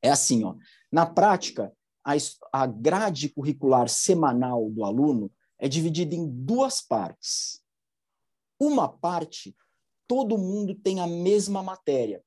É 0.00 0.10
assim, 0.10 0.44
ó. 0.44 0.54
Na 0.92 1.04
prática, 1.04 1.72
a, 2.04 2.12
a 2.52 2.66
grade 2.66 3.30
curricular 3.30 3.88
semanal 3.88 4.70
do 4.70 4.84
aluno 4.84 5.30
é 5.58 5.68
dividida 5.68 6.14
em 6.14 6.26
duas 6.28 6.80
partes. 6.80 7.60
Uma 8.60 8.88
parte, 8.88 9.54
todo 10.06 10.38
mundo 10.38 10.74
tem 10.74 11.00
a 11.00 11.06
mesma 11.06 11.62
matéria. 11.62 12.22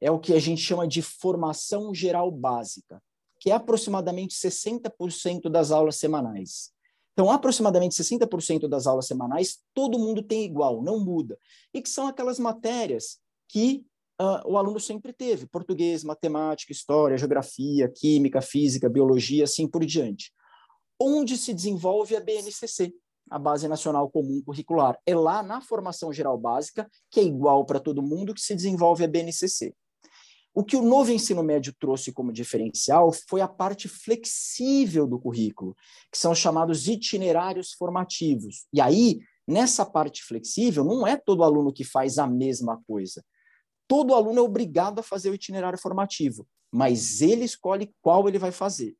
É 0.00 0.10
o 0.10 0.18
que 0.18 0.32
a 0.32 0.38
gente 0.38 0.62
chama 0.62 0.88
de 0.88 1.02
formação 1.02 1.94
geral 1.94 2.30
básica, 2.30 3.02
que 3.38 3.50
é 3.50 3.54
aproximadamente 3.54 4.34
60% 4.34 5.48
das 5.50 5.70
aulas 5.70 5.96
semanais. 5.96 6.72
Então, 7.12 7.30
aproximadamente 7.30 7.94
60% 7.94 8.66
das 8.66 8.86
aulas 8.86 9.06
semanais, 9.06 9.58
todo 9.74 9.98
mundo 9.98 10.22
tem 10.22 10.44
igual, 10.44 10.82
não 10.82 10.98
muda. 10.98 11.38
E 11.74 11.82
que 11.82 11.88
são 11.88 12.06
aquelas 12.06 12.38
matérias 12.38 13.18
que 13.48 13.84
uh, 14.20 14.48
o 14.50 14.56
aluno 14.56 14.80
sempre 14.80 15.12
teve: 15.12 15.46
português, 15.46 16.02
matemática, 16.02 16.72
história, 16.72 17.18
geografia, 17.18 17.90
química, 17.94 18.40
física, 18.40 18.88
biologia, 18.88 19.44
assim 19.44 19.68
por 19.68 19.84
diante. 19.84 20.32
Onde 21.00 21.38
se 21.38 21.54
desenvolve 21.54 22.14
a 22.14 22.20
BNCC, 22.20 22.92
a 23.30 23.38
Base 23.38 23.68
Nacional 23.68 24.10
Comum 24.10 24.42
Curricular. 24.42 24.98
É 25.06 25.14
lá 25.14 25.42
na 25.42 25.60
formação 25.60 26.12
geral 26.12 26.36
básica, 26.36 26.90
que 27.10 27.20
é 27.20 27.22
igual 27.22 27.64
para 27.64 27.80
todo 27.80 28.02
mundo, 28.02 28.34
que 28.34 28.40
se 28.40 28.54
desenvolve 28.54 29.04
a 29.04 29.08
BNCC. 29.08 29.72
O 30.52 30.64
que 30.64 30.76
o 30.76 30.82
novo 30.82 31.12
ensino 31.12 31.44
médio 31.44 31.72
trouxe 31.78 32.12
como 32.12 32.32
diferencial 32.32 33.12
foi 33.28 33.40
a 33.40 33.46
parte 33.46 33.88
flexível 33.88 35.06
do 35.06 35.18
currículo, 35.18 35.76
que 36.10 36.18
são 36.18 36.34
chamados 36.34 36.88
itinerários 36.88 37.72
formativos. 37.72 38.66
E 38.72 38.80
aí, 38.80 39.20
nessa 39.46 39.86
parte 39.86 40.24
flexível, 40.24 40.84
não 40.84 41.06
é 41.06 41.16
todo 41.16 41.44
aluno 41.44 41.72
que 41.72 41.84
faz 41.84 42.18
a 42.18 42.26
mesma 42.26 42.82
coisa. 42.84 43.24
Todo 43.86 44.12
aluno 44.12 44.40
é 44.40 44.42
obrigado 44.42 44.98
a 44.98 45.04
fazer 45.04 45.30
o 45.30 45.34
itinerário 45.34 45.78
formativo, 45.78 46.46
mas 46.70 47.20
ele 47.20 47.44
escolhe 47.44 47.94
qual 48.02 48.28
ele 48.28 48.38
vai 48.38 48.50
fazer. 48.50 48.96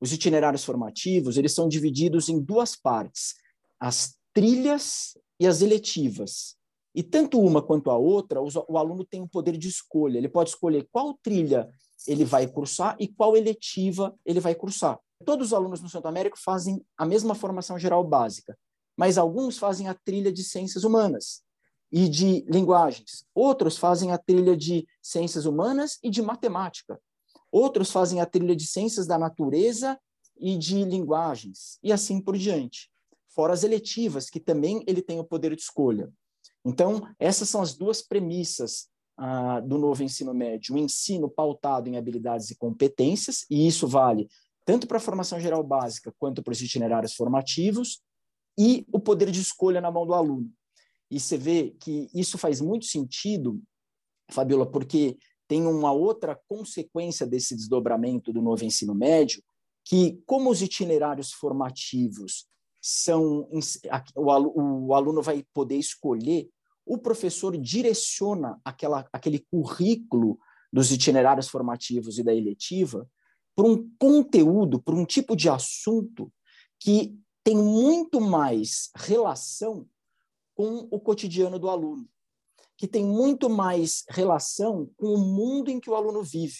Os 0.00 0.12
itinerários 0.12 0.64
formativos, 0.64 1.36
eles 1.36 1.54
são 1.54 1.68
divididos 1.68 2.28
em 2.28 2.40
duas 2.40 2.76
partes: 2.76 3.34
as 3.80 4.16
trilhas 4.32 5.16
e 5.40 5.46
as 5.46 5.62
eletivas. 5.62 6.56
E 6.94 7.02
tanto 7.02 7.38
uma 7.40 7.60
quanto 7.60 7.90
a 7.90 7.96
outra, 7.96 8.40
o 8.40 8.78
aluno 8.78 9.04
tem 9.04 9.20
o 9.20 9.28
poder 9.28 9.56
de 9.56 9.68
escolha. 9.68 10.16
Ele 10.16 10.28
pode 10.28 10.50
escolher 10.50 10.88
qual 10.90 11.12
trilha 11.22 11.68
ele 12.06 12.24
vai 12.24 12.46
cursar 12.46 12.96
e 12.98 13.06
qual 13.06 13.36
eletiva 13.36 14.14
ele 14.24 14.40
vai 14.40 14.54
cursar. 14.54 14.98
Todos 15.24 15.48
os 15.48 15.52
alunos 15.52 15.80
no 15.80 15.88
Santo 15.88 16.08
Américo 16.08 16.38
fazem 16.38 16.84
a 16.96 17.04
mesma 17.06 17.34
formação 17.34 17.78
geral 17.78 18.02
básica, 18.04 18.56
mas 18.96 19.18
alguns 19.18 19.58
fazem 19.58 19.88
a 19.88 19.94
trilha 19.94 20.32
de 20.32 20.42
ciências 20.42 20.84
humanas 20.84 21.42
e 21.90 22.08
de 22.08 22.44
linguagens. 22.48 23.24
Outros 23.34 23.76
fazem 23.76 24.12
a 24.12 24.18
trilha 24.18 24.56
de 24.56 24.86
ciências 25.02 25.46
humanas 25.46 25.98
e 26.02 26.10
de 26.10 26.20
matemática. 26.20 27.00
Outros 27.56 27.90
fazem 27.90 28.20
a 28.20 28.26
trilha 28.26 28.54
de 28.54 28.66
ciências 28.66 29.06
da 29.06 29.18
natureza 29.18 29.98
e 30.38 30.58
de 30.58 30.84
linguagens, 30.84 31.78
e 31.82 31.90
assim 31.90 32.20
por 32.20 32.36
diante. 32.36 32.90
Fora 33.30 33.54
as 33.54 33.64
eletivas, 33.64 34.28
que 34.28 34.38
também 34.38 34.84
ele 34.86 35.00
tem 35.00 35.18
o 35.18 35.24
poder 35.24 35.56
de 35.56 35.62
escolha. 35.62 36.12
Então, 36.62 37.00
essas 37.18 37.48
são 37.48 37.62
as 37.62 37.74
duas 37.74 38.02
premissas 38.02 38.88
ah, 39.16 39.60
do 39.60 39.78
novo 39.78 40.02
ensino 40.02 40.34
médio: 40.34 40.74
o 40.74 40.78
ensino 40.78 41.30
pautado 41.30 41.88
em 41.88 41.96
habilidades 41.96 42.50
e 42.50 42.56
competências, 42.56 43.46
e 43.48 43.66
isso 43.66 43.88
vale 43.88 44.28
tanto 44.62 44.86
para 44.86 44.98
a 44.98 45.00
formação 45.00 45.40
geral 45.40 45.64
básica 45.64 46.12
quanto 46.18 46.42
para 46.42 46.52
os 46.52 46.60
itinerários 46.60 47.14
formativos, 47.14 48.02
e 48.58 48.84
o 48.92 49.00
poder 49.00 49.30
de 49.30 49.40
escolha 49.40 49.80
na 49.80 49.90
mão 49.90 50.06
do 50.06 50.12
aluno. 50.12 50.52
E 51.10 51.18
você 51.18 51.38
vê 51.38 51.74
que 51.80 52.10
isso 52.12 52.36
faz 52.36 52.60
muito 52.60 52.84
sentido, 52.84 53.62
Fabiola, 54.30 54.70
porque 54.70 55.16
tem 55.48 55.66
uma 55.66 55.92
outra 55.92 56.38
consequência 56.48 57.26
desse 57.26 57.54
desdobramento 57.54 58.32
do 58.32 58.42
novo 58.42 58.64
ensino 58.64 58.94
médio, 58.94 59.42
que 59.84 60.20
como 60.26 60.50
os 60.50 60.62
itinerários 60.62 61.32
formativos 61.32 62.46
são 62.80 63.48
o 64.14 64.94
aluno 64.94 65.22
vai 65.22 65.44
poder 65.52 65.76
escolher 65.76 66.48
o 66.84 66.96
professor 66.96 67.56
direciona 67.56 68.60
aquela, 68.64 69.08
aquele 69.12 69.40
currículo 69.50 70.38
dos 70.72 70.92
itinerários 70.92 71.48
formativos 71.48 72.18
e 72.18 72.22
da 72.22 72.32
eletiva 72.32 73.08
para 73.56 73.66
um 73.66 73.90
conteúdo, 73.98 74.80
para 74.80 74.94
um 74.94 75.04
tipo 75.04 75.34
de 75.34 75.48
assunto 75.48 76.32
que 76.78 77.18
tem 77.42 77.56
muito 77.56 78.20
mais 78.20 78.90
relação 78.94 79.88
com 80.54 80.86
o 80.90 81.00
cotidiano 81.00 81.58
do 81.58 81.68
aluno, 81.68 82.08
que 82.76 82.86
tem 82.86 83.04
muito 83.04 83.48
mais 83.48 84.04
relação 84.08 84.90
com 84.96 85.06
o 85.06 85.18
mundo 85.18 85.70
em 85.70 85.80
que 85.80 85.88
o 85.88 85.94
aluno 85.94 86.22
vive. 86.22 86.58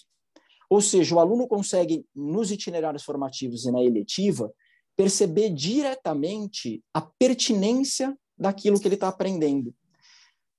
Ou 0.69 0.81
seja, 0.81 1.15
o 1.15 1.21
aluno 1.21 1.47
consegue, 1.47 2.07
nos 2.15 2.51
itinerários 2.51 3.05
formativos 3.05 3.65
e 3.65 3.71
na 3.71 3.83
eletiva, 3.83 4.53
perceber 4.97 5.51
diretamente 5.51 6.83
a 6.93 7.01
pertinência 7.01 8.19
daquilo 8.37 8.81
que 8.81 8.89
ele 8.89 8.95
está 8.95 9.09
aprendendo. 9.09 9.75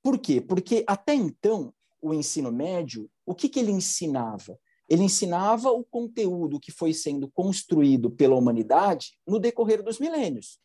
Por 0.02 0.18
quê? 0.20 0.40
Porque 0.40 0.84
até 0.88 1.14
então, 1.14 1.74
o 2.02 2.14
ensino 2.14 2.52
médio, 2.52 3.10
o 3.26 3.36
que, 3.36 3.50
que 3.50 3.60
ele 3.60 3.72
ensinava? 3.72 4.58
Ele 4.88 5.04
ensinava 5.04 5.70
o 5.72 5.84
conteúdo 5.84 6.60
que 6.60 6.72
foi 6.72 6.94
sendo 6.94 7.30
construído 7.30 8.10
pela 8.10 8.36
humanidade 8.36 9.18
no 9.28 9.40
decorrer 9.40 9.84
dos 9.84 10.00
milênios. 10.00 10.60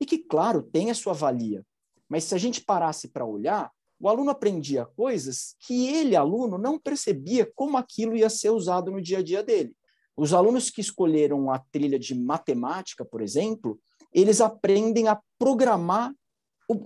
E 0.00 0.06
que, 0.06 0.18
claro, 0.18 0.62
tem 0.62 0.90
a 0.90 0.94
sua 0.94 1.12
valia. 1.12 1.64
Mas 2.08 2.24
se 2.24 2.34
a 2.34 2.38
gente 2.38 2.62
parasse 2.62 3.08
para 3.08 3.24
olhar, 3.24 3.70
o 4.00 4.08
aluno 4.08 4.30
aprendia 4.30 4.86
coisas 4.86 5.54
que 5.60 5.88
ele, 5.88 6.16
aluno, 6.16 6.56
não 6.56 6.78
percebia 6.78 7.50
como 7.54 7.76
aquilo 7.76 8.16
ia 8.16 8.30
ser 8.30 8.48
usado 8.48 8.90
no 8.90 9.00
dia 9.00 9.18
a 9.18 9.22
dia 9.22 9.42
dele. 9.42 9.76
Os 10.16 10.32
alunos 10.32 10.70
que 10.70 10.80
escolheram 10.80 11.50
a 11.50 11.58
trilha 11.58 11.98
de 11.98 12.14
matemática, 12.14 13.04
por 13.04 13.20
exemplo, 13.20 13.78
eles 14.12 14.40
aprendem 14.40 15.06
a 15.06 15.20
programar 15.38 16.14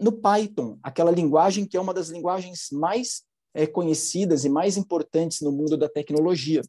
no 0.00 0.12
Python, 0.12 0.78
aquela 0.82 1.10
linguagem 1.10 1.66
que 1.66 1.76
é 1.76 1.80
uma 1.80 1.94
das 1.94 2.08
linguagens 2.08 2.68
mais 2.72 3.22
é, 3.52 3.66
conhecidas 3.66 4.44
e 4.44 4.48
mais 4.48 4.76
importantes 4.76 5.40
no 5.40 5.52
mundo 5.52 5.76
da 5.76 5.88
tecnologia. 5.88 6.62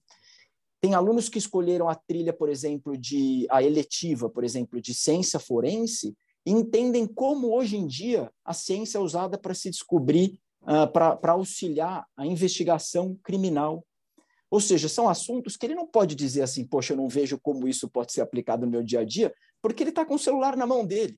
Tem 0.79 0.93
alunos 0.93 1.27
que 1.27 1.39
escolheram 1.39 1.89
a 1.89 1.95
trilha, 1.95 2.33
por 2.33 2.49
exemplo, 2.49 2.95
de 2.95 3.47
a 3.49 3.63
eletiva, 3.63 4.29
por 4.29 4.43
exemplo, 4.43 4.79
de 4.79 4.93
ciência 4.93 5.39
forense, 5.39 6.15
entendem 6.45 7.07
como 7.07 7.55
hoje 7.55 7.75
em 7.77 7.87
dia 7.87 8.31
a 8.43 8.53
ciência 8.53 8.97
é 8.97 9.01
usada 9.01 9.37
para 9.37 9.53
se 9.53 9.69
descobrir, 9.69 10.39
uh, 10.61 10.87
para 10.91 11.31
auxiliar 11.31 12.05
a 12.15 12.25
investigação 12.25 13.17
criminal. 13.23 13.83
Ou 14.49 14.59
seja, 14.59 14.87
são 14.87 15.09
assuntos 15.09 15.57
que 15.57 15.65
ele 15.65 15.75
não 15.75 15.87
pode 15.87 16.15
dizer 16.15 16.43
assim, 16.43 16.65
poxa, 16.65 16.93
eu 16.93 16.97
não 16.97 17.09
vejo 17.09 17.39
como 17.41 17.67
isso 17.67 17.89
pode 17.89 18.13
ser 18.13 18.21
aplicado 18.21 18.65
no 18.65 18.71
meu 18.71 18.83
dia 18.83 18.99
a 18.99 19.03
dia, 19.03 19.33
porque 19.61 19.83
ele 19.83 19.89
está 19.89 20.05
com 20.05 20.15
o 20.15 20.19
celular 20.19 20.55
na 20.55 20.67
mão 20.67 20.85
dele. 20.85 21.17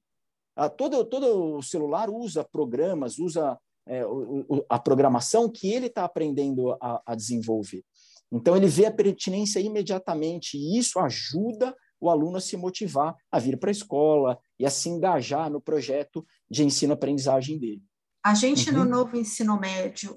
Ah, 0.56 0.70
todo, 0.70 1.04
todo 1.06 1.58
o 1.58 1.62
celular 1.62 2.10
usa 2.10 2.44
programas, 2.44 3.20
usa 3.20 3.60
é, 3.86 4.06
o, 4.06 4.66
a 4.68 4.80
programação 4.80 5.50
que 5.50 5.72
ele 5.72 5.88
está 5.88 6.04
aprendendo 6.04 6.72
a, 6.82 7.02
a 7.06 7.16
desenvolver. 7.16 7.84
Então, 8.32 8.58
ele 8.58 8.68
vê 8.68 8.86
a 8.86 8.92
pertinência 8.92 9.60
imediatamente, 9.60 10.58
e 10.58 10.78
isso 10.78 11.00
ajuda 11.00 11.76
o 12.00 12.10
aluno 12.10 12.38
a 12.38 12.42
se 12.42 12.58
motivar 12.58 13.16
a 13.32 13.40
vir 13.40 13.58
para 13.58 13.70
a 13.70 13.72
escola 13.72 14.40
e 14.60 14.66
a 14.66 14.70
se 14.70 14.90
engajar 14.90 15.50
no 15.50 15.62
projeto 15.62 16.26
de 16.50 16.64
ensino-aprendizagem 16.64 17.58
dele. 17.58 17.84
A 18.24 18.34
gente, 18.34 18.70
uhum. 18.70 18.78
no 18.78 18.86
novo 18.86 19.18
ensino 19.18 19.60
médio, 19.60 20.16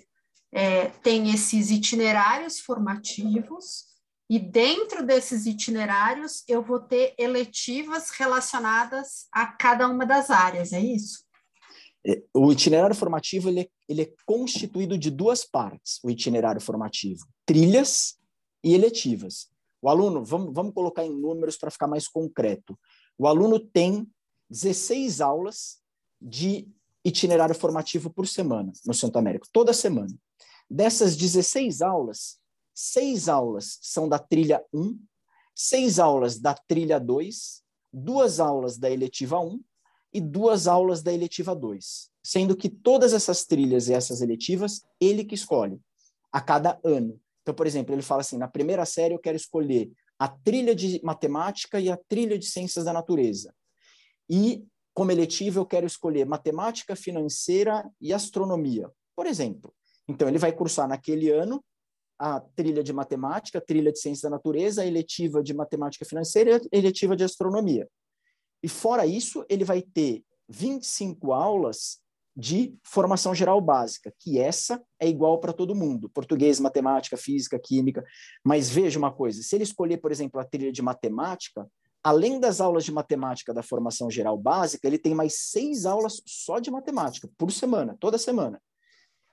é, 0.52 0.86
tem 0.86 1.32
esses 1.32 1.70
itinerários 1.70 2.58
formativos, 2.58 3.90
e 4.28 4.38
dentro 4.38 5.04
desses 5.04 5.44
itinerários, 5.44 6.44
eu 6.46 6.62
vou 6.62 6.78
ter 6.78 7.14
eletivas 7.18 8.10
relacionadas 8.10 9.26
a 9.32 9.46
cada 9.46 9.88
uma 9.88 10.06
das 10.06 10.30
áreas, 10.30 10.72
é 10.72 10.80
isso? 10.80 11.24
É, 12.06 12.22
o 12.32 12.50
itinerário 12.52 12.94
formativo 12.94 13.48
ele 13.48 13.60
é, 13.62 13.68
ele 13.88 14.02
é 14.02 14.12
constituído 14.24 14.96
de 14.96 15.10
duas 15.10 15.44
partes, 15.44 15.98
o 16.02 16.10
itinerário 16.10 16.60
formativo, 16.60 17.26
trilhas 17.44 18.18
e 18.64 18.72
eletivas. 18.72 19.48
O 19.82 19.88
aluno, 19.88 20.24
vamos, 20.24 20.54
vamos 20.54 20.74
colocar 20.74 21.04
em 21.04 21.10
números 21.10 21.56
para 21.56 21.70
ficar 21.70 21.88
mais 21.88 22.06
concreto. 22.06 22.78
O 23.18 23.26
aluno 23.26 23.58
tem 23.58 24.06
16 24.50 25.20
aulas 25.20 25.78
de 26.20 26.68
itinerário 27.04 27.54
formativo 27.54 28.10
por 28.10 28.26
semana 28.26 28.72
no 28.84 28.92
Santo 28.92 29.18
Américo, 29.18 29.46
toda 29.52 29.72
semana. 29.72 30.12
Dessas 30.68 31.16
16 31.16 31.80
aulas, 31.80 32.38
seis 32.74 33.28
aulas 33.28 33.78
são 33.80 34.08
da 34.08 34.18
trilha 34.18 34.64
1, 34.72 34.98
seis 35.54 35.98
aulas 35.98 36.38
da 36.38 36.54
trilha 36.54 36.98
2, 36.98 37.62
duas 37.92 38.40
aulas 38.40 38.76
da 38.76 38.90
eletiva 38.90 39.38
1 39.38 39.60
e 40.12 40.20
duas 40.20 40.66
aulas 40.66 41.02
da 41.02 41.12
eletiva 41.12 41.54
2, 41.54 42.10
sendo 42.22 42.56
que 42.56 42.68
todas 42.68 43.12
essas 43.12 43.44
trilhas 43.44 43.88
e 43.88 43.94
essas 43.94 44.20
eletivas, 44.20 44.82
ele 45.00 45.24
que 45.24 45.34
escolhe, 45.34 45.80
a 46.32 46.40
cada 46.40 46.78
ano. 46.84 47.20
Então, 47.42 47.54
por 47.54 47.66
exemplo, 47.66 47.94
ele 47.94 48.02
fala 48.02 48.20
assim, 48.20 48.38
na 48.38 48.48
primeira 48.48 48.84
série 48.84 49.14
eu 49.14 49.18
quero 49.18 49.36
escolher 49.36 49.90
a 50.18 50.28
trilha 50.28 50.74
de 50.74 51.00
matemática 51.02 51.80
e 51.80 51.90
a 51.90 51.96
trilha 51.96 52.38
de 52.38 52.46
ciências 52.46 52.84
da 52.84 52.92
natureza. 52.92 53.54
E, 54.30 54.64
como 54.94 55.10
eletiva, 55.10 55.58
eu 55.58 55.66
quero 55.66 55.86
escolher 55.86 56.24
matemática 56.24 56.94
financeira 56.94 57.90
e 58.00 58.12
astronomia, 58.12 58.88
por 59.16 59.26
exemplo. 59.26 59.74
Então, 60.08 60.28
ele 60.28 60.38
vai 60.38 60.52
cursar 60.52 60.88
naquele 60.88 61.30
ano 61.30 61.62
a 62.18 62.38
trilha 62.38 62.82
de 62.82 62.92
matemática, 62.92 63.58
a 63.58 63.62
trilha 63.62 63.90
de 63.90 63.98
ciências 63.98 64.22
da 64.22 64.30
natureza, 64.30 64.82
a 64.82 64.86
eletiva 64.86 65.42
de 65.42 65.54
matemática 65.54 66.04
financeira 66.04 66.60
e 66.70 66.76
a 66.76 66.78
eletiva 66.78 67.16
de 67.16 67.24
astronomia. 67.24 67.88
E 68.62 68.68
fora 68.68 69.06
isso, 69.06 69.44
ele 69.48 69.64
vai 69.64 69.80
ter 69.80 70.22
25 70.48 71.32
aulas 71.32 71.98
de 72.36 72.74
formação 72.84 73.34
geral 73.34 73.60
básica, 73.60 74.12
que 74.18 74.38
essa 74.38 74.82
é 74.98 75.08
igual 75.08 75.40
para 75.40 75.52
todo 75.52 75.74
mundo, 75.74 76.08
português, 76.10 76.60
matemática, 76.60 77.16
física, 77.16 77.58
química. 77.58 78.04
Mas 78.44 78.70
veja 78.70 78.98
uma 78.98 79.12
coisa, 79.12 79.42
se 79.42 79.56
ele 79.56 79.64
escolher, 79.64 79.98
por 79.98 80.12
exemplo, 80.12 80.40
a 80.40 80.44
trilha 80.44 80.72
de 80.72 80.82
matemática, 80.82 81.66
além 82.02 82.40
das 82.40 82.60
aulas 82.60 82.84
de 82.84 82.92
matemática 82.92 83.52
da 83.52 83.62
formação 83.62 84.10
geral 84.10 84.36
básica, 84.36 84.86
ele 84.86 84.98
tem 84.98 85.14
mais 85.14 85.50
seis 85.50 85.84
aulas 85.84 86.20
só 86.26 86.58
de 86.58 86.70
matemática 86.70 87.28
por 87.36 87.52
semana, 87.52 87.96
toda 88.00 88.18
semana. 88.18 88.60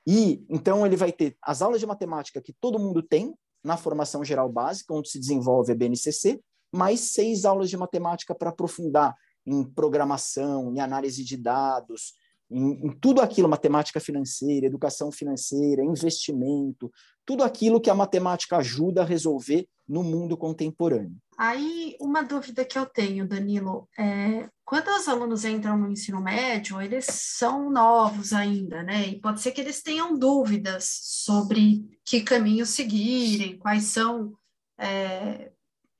E 0.05 0.45
então 0.49 0.85
ele 0.85 0.95
vai 0.95 1.11
ter 1.11 1.37
as 1.41 1.61
aulas 1.61 1.79
de 1.79 1.85
matemática 1.85 2.41
que 2.41 2.53
todo 2.59 2.79
mundo 2.79 3.01
tem 3.01 3.33
na 3.63 3.75
formação 3.75 4.23
geral 4.23 4.49
básica, 4.49 4.93
onde 4.93 5.09
se 5.09 5.19
desenvolve 5.19 5.71
a 5.71 5.75
BNCC, 5.75 6.39
mais 6.73 6.99
seis 6.99 7.45
aulas 7.45 7.69
de 7.69 7.77
matemática 7.77 8.35
para 8.35 8.49
aprofundar 8.49 9.15
em 9.45 9.63
programação, 9.63 10.73
em 10.73 10.79
análise 10.79 11.23
de 11.23 11.37
dados, 11.37 12.13
em, 12.49 12.87
em, 12.87 12.91
tudo 12.99 13.21
aquilo, 13.21 13.49
matemática 13.49 13.99
financeira, 13.99 14.65
educação 14.65 15.11
financeira, 15.11 15.83
investimento, 15.83 16.91
tudo 17.25 17.43
aquilo 17.43 17.81
que 17.81 17.89
a 17.89 17.95
matemática 17.95 18.57
ajuda 18.57 19.01
a 19.01 19.05
resolver 19.05 19.67
no 19.87 20.03
mundo 20.03 20.37
contemporâneo. 20.37 21.17
Aí, 21.37 21.95
uma 22.01 22.23
dúvida 22.23 22.65
que 22.65 22.79
eu 22.79 22.85
tenho, 22.85 23.27
Danilo, 23.27 23.87
é, 23.97 24.49
quando 24.65 24.87
os 24.87 25.07
alunos 25.07 25.45
entram 25.45 25.77
no 25.77 25.91
ensino 25.91 26.19
médio, 26.19 26.81
eles 26.81 27.05
são 27.05 27.69
novos 27.69 28.33
ainda, 28.33 28.81
né? 28.81 29.07
E 29.07 29.21
pode 29.21 29.41
ser 29.41 29.51
que 29.51 29.61
eles 29.61 29.83
tenham 29.83 30.17
dúvidas 30.17 30.99
sobre 31.03 31.87
que 32.03 32.21
caminho 32.21 32.65
seguirem, 32.65 33.57
quais 33.57 33.83
são 33.83 34.33
é, 34.79 35.51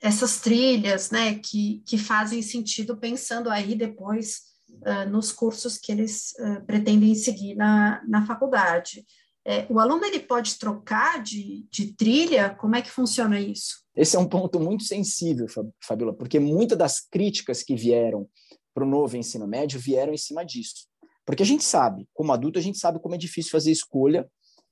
essas 0.01 0.39
trilhas, 0.39 1.11
né, 1.11 1.35
que, 1.35 1.81
que 1.85 1.97
fazem 1.97 2.41
sentido 2.41 2.97
pensando 2.97 3.49
aí 3.49 3.75
depois 3.75 4.41
uh, 4.69 5.09
nos 5.09 5.31
cursos 5.31 5.77
que 5.77 5.91
eles 5.91 6.33
uh, 6.39 6.65
pretendem 6.65 7.15
seguir 7.15 7.55
na, 7.55 8.01
na 8.07 8.25
faculdade. 8.25 9.05
É, 9.45 9.65
o 9.69 9.79
aluno 9.79 10.03
ele 10.05 10.19
pode 10.19 10.59
trocar 10.59 11.23
de, 11.23 11.65
de 11.71 11.93
trilha? 11.93 12.49
Como 12.49 12.75
é 12.75 12.81
que 12.81 12.91
funciona 12.91 13.39
isso? 13.39 13.86
Esse 13.97 14.15
é 14.15 14.19
um 14.19 14.29
ponto 14.29 14.59
muito 14.59 14.83
sensível, 14.83 15.47
Fabiola, 15.83 16.13
porque 16.13 16.39
muitas 16.39 16.77
das 16.77 16.99
críticas 16.99 17.63
que 17.63 17.75
vieram 17.75 18.29
para 18.71 18.85
o 18.85 18.87
novo 18.87 19.17
ensino 19.17 19.47
médio 19.47 19.79
vieram 19.79 20.13
em 20.13 20.17
cima 20.17 20.45
disso. 20.45 20.87
Porque 21.25 21.41
a 21.41 21.45
gente 21.45 21.63
sabe, 21.63 22.07
como 22.13 22.31
adulto, 22.31 22.59
a 22.59 22.61
gente 22.61 22.77
sabe 22.77 22.99
como 22.99 23.15
é 23.15 23.17
difícil 23.17 23.51
fazer 23.51 23.71
escolha 23.71 24.29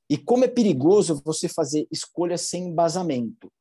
e 0.08 0.16
como 0.16 0.46
é 0.46 0.48
perigoso 0.48 1.22
você 1.26 1.50
fazer 1.50 1.88
escolha 1.92 2.38
sem 2.38 2.66
embasamento. 2.66 3.52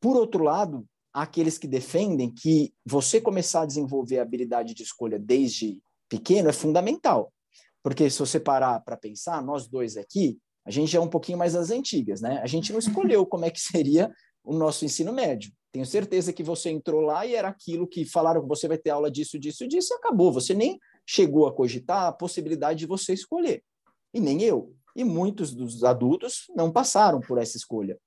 Por 0.00 0.16
outro 0.16 0.42
lado, 0.42 0.84
há 1.14 1.22
aqueles 1.22 1.56
que 1.56 1.68
defendem 1.68 2.34
que 2.34 2.74
você 2.84 3.20
começar 3.20 3.62
a 3.62 3.66
desenvolver 3.66 4.18
a 4.18 4.22
habilidade 4.22 4.74
de 4.74 4.82
escolha 4.82 5.20
desde 5.20 5.80
pequeno 6.08 6.48
é 6.48 6.52
fundamental. 6.52 7.32
Porque 7.80 8.10
se 8.10 8.18
você 8.18 8.40
parar 8.40 8.80
para 8.80 8.96
pensar, 8.96 9.40
nós 9.40 9.68
dois 9.68 9.96
aqui, 9.96 10.36
a 10.66 10.70
gente 10.70 10.96
é 10.96 11.00
um 11.00 11.08
pouquinho 11.08 11.38
mais 11.38 11.52
das 11.52 11.70
antigas, 11.70 12.20
né? 12.20 12.40
A 12.42 12.46
gente 12.46 12.72
não 12.72 12.80
escolheu 12.80 13.24
como 13.24 13.44
é 13.44 13.50
que 13.50 13.60
seria 13.60 14.12
o 14.44 14.52
nosso 14.52 14.84
ensino 14.84 15.12
médio. 15.12 15.50
Tenho 15.72 15.86
certeza 15.86 16.32
que 16.32 16.42
você 16.42 16.70
entrou 16.70 17.00
lá 17.00 17.26
e 17.26 17.34
era 17.34 17.48
aquilo 17.48 17.88
que 17.88 18.04
falaram 18.04 18.42
que 18.42 18.48
você 18.48 18.68
vai 18.68 18.78
ter 18.78 18.90
aula 18.90 19.10
disso, 19.10 19.38
disso, 19.38 19.66
disso, 19.66 19.92
e 19.92 19.96
acabou. 19.96 20.32
Você 20.32 20.54
nem 20.54 20.78
chegou 21.04 21.46
a 21.46 21.52
cogitar 21.52 22.06
a 22.06 22.12
possibilidade 22.12 22.78
de 22.78 22.86
você 22.86 23.12
escolher. 23.12 23.64
E 24.12 24.20
nem 24.20 24.42
eu. 24.42 24.72
E 24.94 25.02
muitos 25.02 25.52
dos 25.52 25.82
adultos 25.82 26.44
não 26.54 26.70
passaram 26.70 27.20
por 27.20 27.38
essa 27.38 27.56
escolha. 27.56 27.98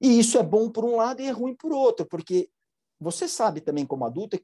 E 0.00 0.18
isso 0.18 0.38
é 0.38 0.42
bom 0.42 0.68
por 0.70 0.84
um 0.84 0.96
lado 0.96 1.20
e 1.20 1.26
é 1.26 1.30
ruim 1.30 1.54
por 1.54 1.72
outro, 1.72 2.06
porque 2.06 2.50
você 3.00 3.28
sabe 3.28 3.60
também, 3.60 3.86
como 3.86 4.04
adulto, 4.04 4.40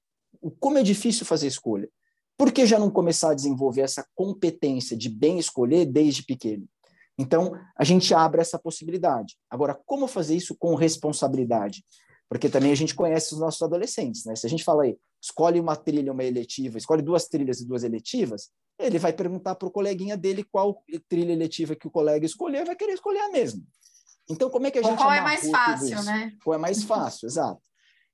como 0.60 0.78
é 0.78 0.82
difícil 0.82 1.26
fazer 1.26 1.48
escolha. 1.48 1.88
Por 2.36 2.52
que 2.52 2.66
já 2.66 2.78
não 2.78 2.90
começar 2.90 3.30
a 3.30 3.34
desenvolver 3.34 3.82
essa 3.82 4.06
competência 4.14 4.96
de 4.96 5.08
bem 5.08 5.38
escolher 5.38 5.86
desde 5.86 6.24
pequeno? 6.24 6.68
Então, 7.18 7.52
a 7.76 7.84
gente 7.84 8.12
abre 8.12 8.40
essa 8.40 8.58
possibilidade. 8.58 9.36
Agora, 9.48 9.78
como 9.86 10.06
fazer 10.06 10.36
isso 10.36 10.56
com 10.56 10.74
responsabilidade? 10.74 11.84
Porque 12.28 12.48
também 12.48 12.72
a 12.72 12.74
gente 12.74 12.94
conhece 12.94 13.34
os 13.34 13.40
nossos 13.40 13.62
adolescentes, 13.62 14.24
né? 14.24 14.34
Se 14.34 14.46
a 14.46 14.50
gente 14.50 14.64
fala 14.64 14.84
aí, 14.84 14.96
escolhe 15.22 15.60
uma 15.60 15.76
trilha, 15.76 16.12
uma 16.12 16.24
eletiva, 16.24 16.78
escolhe 16.78 17.02
duas 17.02 17.26
trilhas 17.26 17.60
e 17.60 17.66
duas 17.66 17.84
eletivas, 17.84 18.50
ele 18.78 18.98
vai 18.98 19.12
perguntar 19.12 19.54
para 19.54 19.68
o 19.68 19.70
coleguinha 19.70 20.16
dele 20.16 20.44
qual 20.44 20.82
trilha 21.08 21.32
eletiva 21.32 21.76
que 21.76 21.86
o 21.86 21.90
colega 21.90 22.26
escolher, 22.26 22.66
vai 22.66 22.74
querer 22.74 22.94
escolher 22.94 23.20
a 23.20 23.30
mesma. 23.30 23.62
Então, 24.28 24.50
como 24.50 24.66
é 24.66 24.70
que 24.70 24.78
a 24.78 24.82
gente 24.82 24.96
qual 24.96 25.12
é 25.12 25.20
mais 25.20 25.48
fácil, 25.48 26.02
né? 26.02 26.32
Qual 26.42 26.54
é 26.54 26.58
mais 26.58 26.82
fácil, 26.82 27.26
exato. 27.28 27.62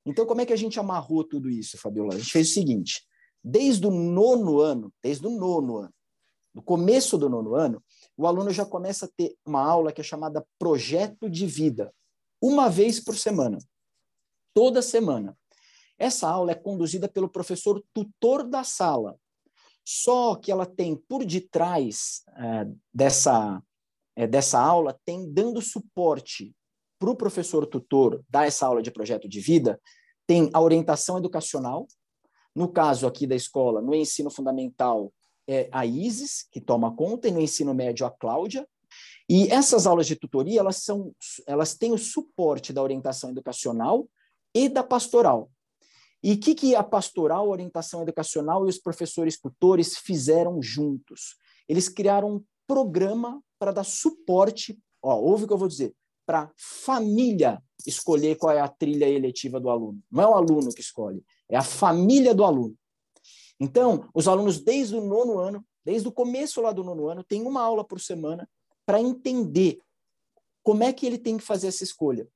Então, 0.05 0.27
como 0.27 0.41
é 0.41 0.47
que 0.47 0.53
a 0.53 0.57
gente 0.57 0.79
amarrou 0.79 1.25
tudo 1.25 1.49
isso, 1.49 1.79
Fabiola? 1.79 2.15
A 2.15 2.19
gente 2.19 2.33
fez 2.33 2.51
o 2.51 2.55
seguinte: 2.55 3.03
desde 3.43 3.87
o 3.87 3.91
nono 3.91 4.61
ano, 4.61 4.93
desde 5.03 5.27
o 5.27 5.31
nono 5.31 5.79
ano, 5.79 5.95
no 6.55 6.63
começo 6.63 7.17
do 7.17 7.29
nono 7.29 7.55
ano, 7.55 7.83
o 8.21 8.27
aluno 8.27 8.51
já 8.51 8.67
começa 8.67 9.07
a 9.07 9.09
ter 9.17 9.35
uma 9.47 9.63
aula 9.63 9.93
que 9.93 10.03
é 10.03 10.05
chamada 10.05 10.47
projeto 10.59 11.31
de 11.31 11.47
vida, 11.47 11.91
uma 12.39 12.69
vez 12.69 13.01
por 13.01 13.17
semana, 13.17 13.57
toda 14.53 14.83
semana. 14.83 15.35
Essa 15.99 16.29
aula 16.29 16.53
é 16.53 16.55
conduzida 16.55 17.09
pelo 17.09 17.31
professor 17.31 17.83
tutor 17.95 18.47
da 18.47 18.63
sala. 18.63 19.19
Só 19.83 20.37
que 20.37 20.53
ela 20.53 20.67
tem 20.67 20.95
por 21.09 21.25
detrás 21.25 22.23
é, 22.37 22.67
dessa 22.93 23.63
é, 24.15 24.27
dessa 24.27 24.61
aula 24.61 25.01
tem 25.03 25.33
dando 25.33 25.63
suporte 25.63 26.55
para 26.99 27.09
o 27.09 27.17
professor 27.17 27.67
tutor 27.67 28.23
dar 28.29 28.47
essa 28.47 28.67
aula 28.67 28.83
de 28.83 28.91
projeto 28.91 29.27
de 29.27 29.41
vida, 29.41 29.81
tem 30.27 30.51
a 30.53 30.61
orientação 30.61 31.17
educacional, 31.17 31.87
no 32.55 32.69
caso 32.71 33.07
aqui 33.07 33.27
da 33.27 33.35
escola, 33.35 33.81
no 33.81 33.95
ensino 33.95 34.31
fundamental, 34.31 35.11
é 35.49 35.69
a 35.73 35.85
Isis, 35.85 36.47
que 36.51 36.61
toma 36.61 36.95
conta, 36.95 37.29
e 37.29 37.31
no 37.31 37.41
ensino 37.41 37.75
médio, 37.75 38.07
a 38.07 38.11
Cláudia. 38.11 38.67
E 39.29 39.49
essas 39.49 39.87
aulas 39.87 40.07
de 40.07 40.17
tutoria, 40.17 40.61
elas, 40.61 40.77
são, 40.77 41.15
elas 41.47 41.75
têm 41.75 41.93
o 41.93 41.99
suporte 41.99 42.73
da 42.73 42.83
orientação 42.83 43.31
educacional 43.31 44.09
e 44.55 44.69
da 44.69 44.83
pastoral. 44.83 45.51
E 46.23 46.33
o 46.33 46.41
que, 46.41 46.55
que 46.55 46.75
a 46.75 46.83
pastoral, 46.83 47.47
a 47.47 47.51
orientação 47.51 48.03
educacional 48.03 48.67
e 48.67 48.69
os 48.69 48.79
professores 48.79 49.41
tutores 49.41 49.97
fizeram 49.97 50.61
juntos? 50.61 51.37
Eles 51.69 51.89
criaram 51.89 52.37
um 52.37 52.45
programa 52.67 53.43
para 53.59 53.73
dar 53.73 53.85
suporte, 53.85 54.79
ó, 55.03 55.17
ouve 55.17 55.45
o 55.45 55.47
que 55.47 55.53
eu 55.53 55.59
vou 55.59 55.69
dizer, 55.69 55.95
para 56.27 56.43
a 56.43 56.51
família 56.57 57.63
escolher 57.87 58.37
qual 58.37 58.53
é 58.53 58.61
a 58.61 58.69
trilha 58.69 59.09
eletiva 59.09 59.59
do 59.59 59.71
aluno. 59.71 60.01
Não 60.11 60.23
é 60.23 60.27
o 60.27 60.35
aluno 60.35 60.71
que 60.71 60.81
escolhe, 60.81 61.25
é 61.49 61.57
a 61.57 61.63
família 61.63 62.35
do 62.35 62.45
aluno. 62.45 62.77
Então, 63.61 64.09
os 64.15 64.27
alunos 64.27 64.59
desde 64.61 64.97
o 64.97 65.01
nono 65.01 65.39
ano, 65.39 65.65
desde 65.85 66.09
o 66.09 66.13
começo 66.13 66.61
lá 66.61 66.73
do 66.73 66.83
nono 66.83 67.09
ano, 67.09 67.23
têm 67.23 67.43
uma 67.43 67.63
aula 67.63 67.85
por 67.85 68.01
semana 68.01 68.49
para 68.87 69.01
entender 69.01 69.79
como 70.63 70.83
é 70.83 70.93
que 70.93 71.07
ele 71.07 71.19
tem 71.19 71.37
que 71.37 71.45
fazer 71.45 71.69
essa 71.69 71.85
escolha. 71.85 72.27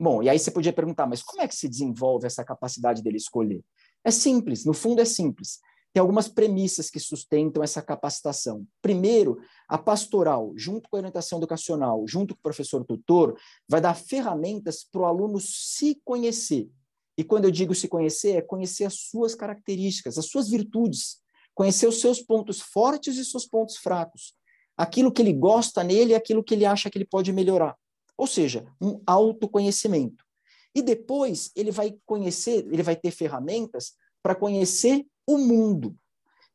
Bom, 0.00 0.22
e 0.22 0.28
aí 0.28 0.38
você 0.38 0.50
podia 0.50 0.72
perguntar, 0.72 1.06
mas 1.06 1.22
como 1.22 1.42
é 1.42 1.48
que 1.48 1.56
se 1.56 1.68
desenvolve 1.68 2.26
essa 2.26 2.44
capacidade 2.44 3.02
dele 3.02 3.16
escolher? 3.16 3.62
É 4.04 4.10
simples, 4.10 4.64
no 4.64 4.72
fundo 4.72 5.00
é 5.00 5.04
simples 5.04 5.58
tem 5.92 6.00
algumas 6.00 6.28
premissas 6.28 6.90
que 6.90 7.00
sustentam 7.00 7.62
essa 7.62 7.82
capacitação. 7.82 8.66
Primeiro, 8.80 9.38
a 9.68 9.78
pastoral, 9.78 10.52
junto 10.54 10.88
com 10.88 10.96
a 10.96 11.00
orientação 11.00 11.38
educacional, 11.38 12.04
junto 12.06 12.34
com 12.34 12.40
o 12.40 12.42
professor 12.42 12.84
tutor, 12.84 13.36
vai 13.68 13.80
dar 13.80 13.94
ferramentas 13.94 14.84
para 14.84 15.00
o 15.00 15.04
aluno 15.06 15.40
se 15.40 16.00
conhecer. 16.04 16.70
E 17.18 17.24
quando 17.24 17.46
eu 17.46 17.50
digo 17.50 17.74
se 17.74 17.88
conhecer, 17.88 18.36
é 18.36 18.40
conhecer 18.40 18.84
as 18.84 18.94
suas 18.94 19.34
características, 19.34 20.16
as 20.16 20.26
suas 20.26 20.48
virtudes, 20.48 21.18
conhecer 21.52 21.88
os 21.88 22.00
seus 22.00 22.22
pontos 22.22 22.60
fortes 22.60 23.16
e 23.16 23.24
seus 23.24 23.44
pontos 23.44 23.76
fracos, 23.76 24.32
aquilo 24.76 25.10
que 25.10 25.20
ele 25.20 25.32
gosta 25.32 25.82
nele 25.82 26.12
e 26.12 26.14
aquilo 26.14 26.44
que 26.44 26.54
ele 26.54 26.64
acha 26.64 26.88
que 26.88 26.96
ele 26.96 27.04
pode 27.04 27.32
melhorar. 27.32 27.76
Ou 28.16 28.28
seja, 28.28 28.64
um 28.80 29.02
autoconhecimento. 29.04 30.24
E 30.72 30.80
depois 30.80 31.50
ele 31.56 31.72
vai 31.72 31.96
conhecer, 32.06 32.64
ele 32.70 32.84
vai 32.84 32.94
ter 32.94 33.10
ferramentas 33.10 33.94
para 34.22 34.36
conhecer 34.36 35.04
o 35.26 35.38
mundo. 35.38 35.96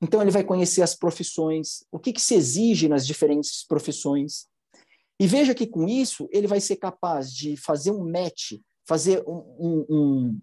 Então, 0.01 0.21
ele 0.21 0.31
vai 0.31 0.45
conhecer 0.45 0.81
as 0.81 0.95
profissões, 0.95 1.83
o 1.91 1.99
que, 1.99 2.13
que 2.13 2.21
se 2.21 2.35
exige 2.35 2.87
nas 2.87 3.05
diferentes 3.05 3.65
profissões. 3.65 4.47
E 5.19 5.27
veja 5.27 5.53
que, 5.53 5.67
com 5.67 5.87
isso, 5.87 6.29
ele 6.31 6.47
vai 6.47 6.61
ser 6.61 6.77
capaz 6.77 7.33
de 7.33 7.57
fazer 7.57 7.91
um 7.91 8.09
match, 8.09 8.53
fazer 8.85 9.23
um, 9.27 9.55
um, 9.59 9.85
um 9.89 10.41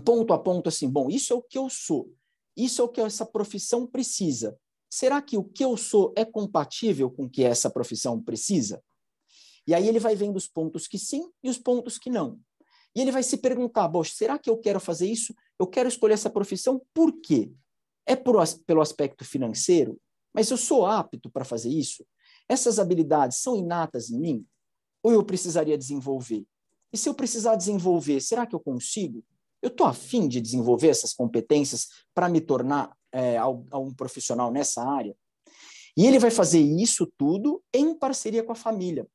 ponto 0.00 0.32
a 0.32 0.38
ponto 0.38 0.68
assim: 0.68 0.88
bom, 0.88 1.08
isso 1.10 1.32
é 1.32 1.36
o 1.36 1.42
que 1.42 1.58
eu 1.58 1.68
sou, 1.68 2.12
isso 2.56 2.80
é 2.80 2.84
o 2.84 2.88
que 2.88 3.00
essa 3.00 3.26
profissão 3.26 3.86
precisa. 3.86 4.56
Será 4.90 5.20
que 5.20 5.36
o 5.36 5.44
que 5.44 5.64
eu 5.64 5.76
sou 5.76 6.12
é 6.16 6.24
compatível 6.24 7.10
com 7.10 7.24
o 7.24 7.30
que 7.30 7.42
essa 7.42 7.68
profissão 7.68 8.20
precisa? 8.22 8.82
E 9.66 9.74
aí 9.74 9.88
ele 9.88 9.98
vai 9.98 10.14
vendo 10.14 10.36
os 10.36 10.46
pontos 10.46 10.86
que 10.86 10.98
sim 10.98 11.28
e 11.42 11.48
os 11.48 11.58
pontos 11.58 11.98
que 11.98 12.10
não. 12.10 12.38
E 12.94 13.00
ele 13.00 13.10
vai 13.10 13.22
se 13.22 13.38
perguntar: 13.38 13.88
bom, 13.88 14.04
será 14.04 14.38
que 14.38 14.48
eu 14.48 14.56
quero 14.56 14.78
fazer 14.78 15.08
isso? 15.08 15.34
Eu 15.58 15.66
quero 15.66 15.88
escolher 15.88 16.14
essa 16.14 16.30
profissão 16.30 16.80
por 16.92 17.12
quê? 17.20 17.50
É 18.06 18.14
por, 18.14 18.36
pelo 18.66 18.80
aspecto 18.80 19.24
financeiro? 19.24 20.00
Mas 20.32 20.50
eu 20.50 20.56
sou 20.56 20.84
apto 20.84 21.30
para 21.30 21.44
fazer 21.44 21.70
isso? 21.70 22.06
Essas 22.48 22.78
habilidades 22.78 23.38
são 23.38 23.56
inatas 23.56 24.10
em 24.10 24.18
mim? 24.18 24.46
Ou 25.02 25.12
eu 25.12 25.24
precisaria 25.24 25.78
desenvolver? 25.78 26.44
E 26.92 26.96
se 26.96 27.08
eu 27.08 27.14
precisar 27.14 27.56
desenvolver, 27.56 28.20
será 28.20 28.46
que 28.46 28.54
eu 28.54 28.60
consigo? 28.60 29.24
Eu 29.64 29.68
estou 29.68 29.86
afim 29.86 30.28
de 30.28 30.42
desenvolver 30.42 30.88
essas 30.88 31.14
competências 31.14 31.88
para 32.14 32.28
me 32.28 32.38
tornar 32.38 32.94
é, 33.10 33.42
um 33.42 33.94
profissional 33.94 34.52
nessa 34.52 34.86
área? 34.86 35.16
E 35.96 36.06
ele 36.06 36.18
vai 36.18 36.30
fazer 36.30 36.60
isso 36.60 37.10
tudo 37.16 37.64
em 37.72 37.96
parceria 37.98 38.42
com 38.42 38.52
a 38.52 38.54
família. 38.54 39.08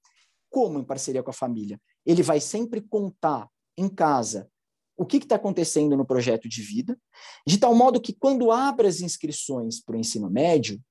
Como 0.50 0.80
em 0.80 0.84
parceria 0.84 1.22
com 1.22 1.30
a 1.30 1.34
família? 1.34 1.80
Ele 2.04 2.24
vai 2.24 2.40
sempre 2.40 2.82
contar 2.82 3.48
em 3.78 3.88
casa 3.88 4.50
o 4.98 5.06
que 5.06 5.18
está 5.18 5.36
acontecendo 5.36 5.96
no 5.96 6.04
projeto 6.04 6.50
de 6.50 6.64
vida, 6.64 7.00
de 7.46 7.60
tal 7.60 7.76
modo 7.76 8.02
que, 8.02 8.12
quando 8.12 8.52
abre 8.52 8.88
as 8.88 9.02
inscrições 9.02 9.80
para 9.80 9.96
o 9.96 10.00
ensino 10.00 10.32
médio, 10.32 10.82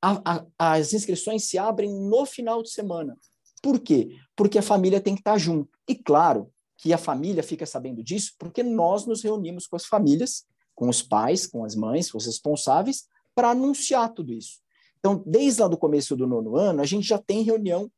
a, 0.00 0.22
a, 0.24 0.76
as 0.78 0.94
inscrições 0.94 1.44
se 1.44 1.58
abrem 1.58 1.92
no 1.92 2.24
final 2.24 2.62
de 2.62 2.70
semana. 2.70 3.14
Por 3.62 3.78
quê? 3.78 4.16
Porque 4.34 4.58
a 4.58 4.62
família 4.62 5.02
tem 5.02 5.14
que 5.14 5.20
estar 5.20 5.32
tá 5.32 5.38
junto. 5.38 5.68
E 5.86 5.94
claro 5.94 6.50
que 6.82 6.92
a 6.92 6.98
família 6.98 7.44
fica 7.44 7.64
sabendo 7.64 8.02
disso 8.02 8.32
porque 8.36 8.60
nós 8.60 9.06
nos 9.06 9.22
reunimos 9.22 9.68
com 9.68 9.76
as 9.76 9.86
famílias, 9.86 10.44
com 10.74 10.88
os 10.88 11.00
pais, 11.00 11.46
com 11.46 11.64
as 11.64 11.76
mães, 11.76 12.10
com 12.10 12.18
os 12.18 12.26
responsáveis, 12.26 13.04
para 13.36 13.50
anunciar 13.50 14.12
tudo 14.12 14.32
isso. 14.32 14.58
Então, 14.98 15.22
desde 15.24 15.62
lá 15.62 15.68
do 15.68 15.78
começo 15.78 16.16
do 16.16 16.26
nono 16.26 16.56
ano, 16.56 16.82
a 16.82 16.84
gente 16.84 17.06
já 17.06 17.18
tem 17.18 17.42
reunião 17.42 17.88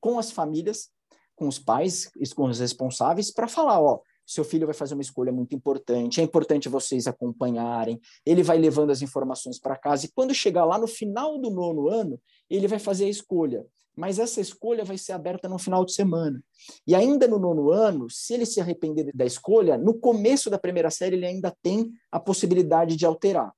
com 0.00 0.20
as 0.20 0.30
famílias, 0.30 0.88
com 1.34 1.48
os 1.48 1.58
pais 1.58 2.12
com 2.36 2.44
os 2.44 2.60
responsáveis 2.60 3.32
para 3.32 3.48
falar, 3.48 3.80
ó, 3.82 4.00
seu 4.24 4.44
filho 4.44 4.66
vai 4.66 4.74
fazer 4.74 4.94
uma 4.94 5.02
escolha 5.02 5.32
muito 5.32 5.56
importante, 5.56 6.20
é 6.20 6.24
importante 6.24 6.68
vocês 6.68 7.08
acompanharem, 7.08 8.00
ele 8.24 8.44
vai 8.44 8.56
levando 8.56 8.90
as 8.90 9.02
informações 9.02 9.58
para 9.58 9.76
casa, 9.76 10.06
e 10.06 10.12
quando 10.14 10.32
chegar 10.32 10.64
lá 10.64 10.78
no 10.78 10.86
final 10.86 11.40
do 11.40 11.50
nono 11.50 11.88
ano, 11.88 12.20
ele 12.48 12.68
vai 12.68 12.78
fazer 12.78 13.06
a 13.06 13.08
escolha. 13.08 13.66
Mas 13.98 14.20
essa 14.20 14.40
escolha 14.40 14.84
vai 14.84 14.96
ser 14.96 15.10
aberta 15.10 15.48
no 15.48 15.58
final 15.58 15.84
de 15.84 15.92
semana. 15.92 16.40
E 16.86 16.94
ainda 16.94 17.26
no 17.26 17.36
nono 17.36 17.72
ano, 17.72 18.08
se 18.08 18.32
ele 18.32 18.46
se 18.46 18.60
arrepender 18.60 19.10
da 19.12 19.26
escolha, 19.26 19.76
no 19.76 19.92
começo 19.92 20.48
da 20.48 20.56
primeira 20.56 20.88
série 20.88 21.16
ele 21.16 21.26
ainda 21.26 21.52
tem 21.60 21.90
a 22.12 22.20
possibilidade 22.20 22.94
de 22.94 23.04
alterar. 23.04 23.52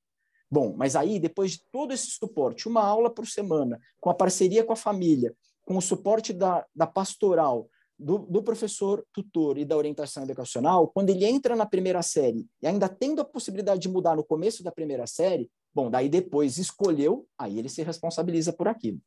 Bom, 0.50 0.74
mas 0.74 0.96
aí, 0.96 1.20
depois 1.20 1.52
de 1.52 1.60
todo 1.70 1.92
esse 1.92 2.10
suporte, 2.12 2.66
uma 2.66 2.82
aula 2.82 3.10
por 3.10 3.26
semana, 3.26 3.78
com 4.00 4.08
a 4.08 4.14
parceria 4.14 4.64
com 4.64 4.72
a 4.72 4.76
família, 4.76 5.34
com 5.62 5.76
o 5.76 5.82
suporte 5.82 6.32
da, 6.32 6.64
da 6.74 6.86
pastoral, 6.86 7.68
do, 7.98 8.20
do, 8.20 8.42
professor 8.42 9.04
tutor 9.12 9.58
e 9.58 9.64
da 9.66 9.76
orientação 9.76 10.22
educacional, 10.22 10.88
quando 10.88 11.10
ele 11.10 11.26
entra 11.26 11.54
na 11.54 11.66
primeira 11.66 12.02
série 12.02 12.46
e 12.62 12.66
ainda 12.66 12.88
tendo 12.88 13.20
a 13.20 13.26
possibilidade 13.26 13.82
de 13.82 13.90
mudar 13.90 14.16
no 14.16 14.24
começo 14.24 14.64
da 14.64 14.72
primeira 14.72 15.06
série, 15.06 15.50
bom, 15.74 15.90
daí 15.90 16.08
depois 16.08 16.56
escolheu, 16.56 17.26
aí 17.38 17.58
ele 17.58 17.68
se 17.68 17.82
responsabiliza 17.82 18.54
por 18.54 18.68
aquilo. 18.68 18.98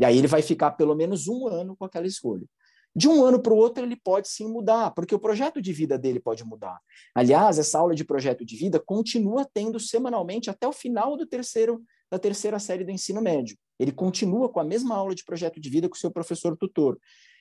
E 0.00 0.04
aí 0.04 0.16
ele 0.16 0.26
vai 0.26 0.40
ficar 0.40 0.70
pelo 0.72 0.94
menos 0.94 1.28
um 1.28 1.46
ano 1.46 1.76
com 1.76 1.84
aquela 1.84 2.06
escolha. 2.06 2.46
De 2.96 3.06
um 3.06 3.22
ano 3.22 3.40
para 3.40 3.52
o 3.52 3.56
outro, 3.56 3.84
ele 3.84 3.94
pode 3.94 4.28
sim 4.28 4.48
mudar, 4.48 4.90
porque 4.92 5.14
o 5.14 5.18
projeto 5.18 5.62
de 5.62 5.72
vida 5.72 5.96
dele 5.96 6.18
pode 6.18 6.42
mudar. 6.42 6.80
Aliás, 7.14 7.58
essa 7.58 7.78
aula 7.78 7.94
de 7.94 8.04
projeto 8.04 8.44
de 8.44 8.56
vida 8.56 8.80
continua 8.80 9.46
tendo 9.52 9.78
semanalmente 9.78 10.50
até 10.50 10.66
o 10.66 10.72
final 10.72 11.16
do 11.16 11.26
terceiro, 11.26 11.80
da 12.10 12.18
terceira 12.18 12.58
série 12.58 12.82
do 12.82 12.90
ensino 12.90 13.20
médio. 13.20 13.56
Ele 13.78 13.92
continua 13.92 14.48
com 14.48 14.58
a 14.58 14.64
mesma 14.64 14.96
aula 14.96 15.14
de 15.14 15.24
projeto 15.24 15.60
de 15.60 15.70
vida 15.70 15.88
com 15.88 15.94
o 15.94 15.98
seu 15.98 16.10
professor 16.10 16.56
tutor. 16.56 16.98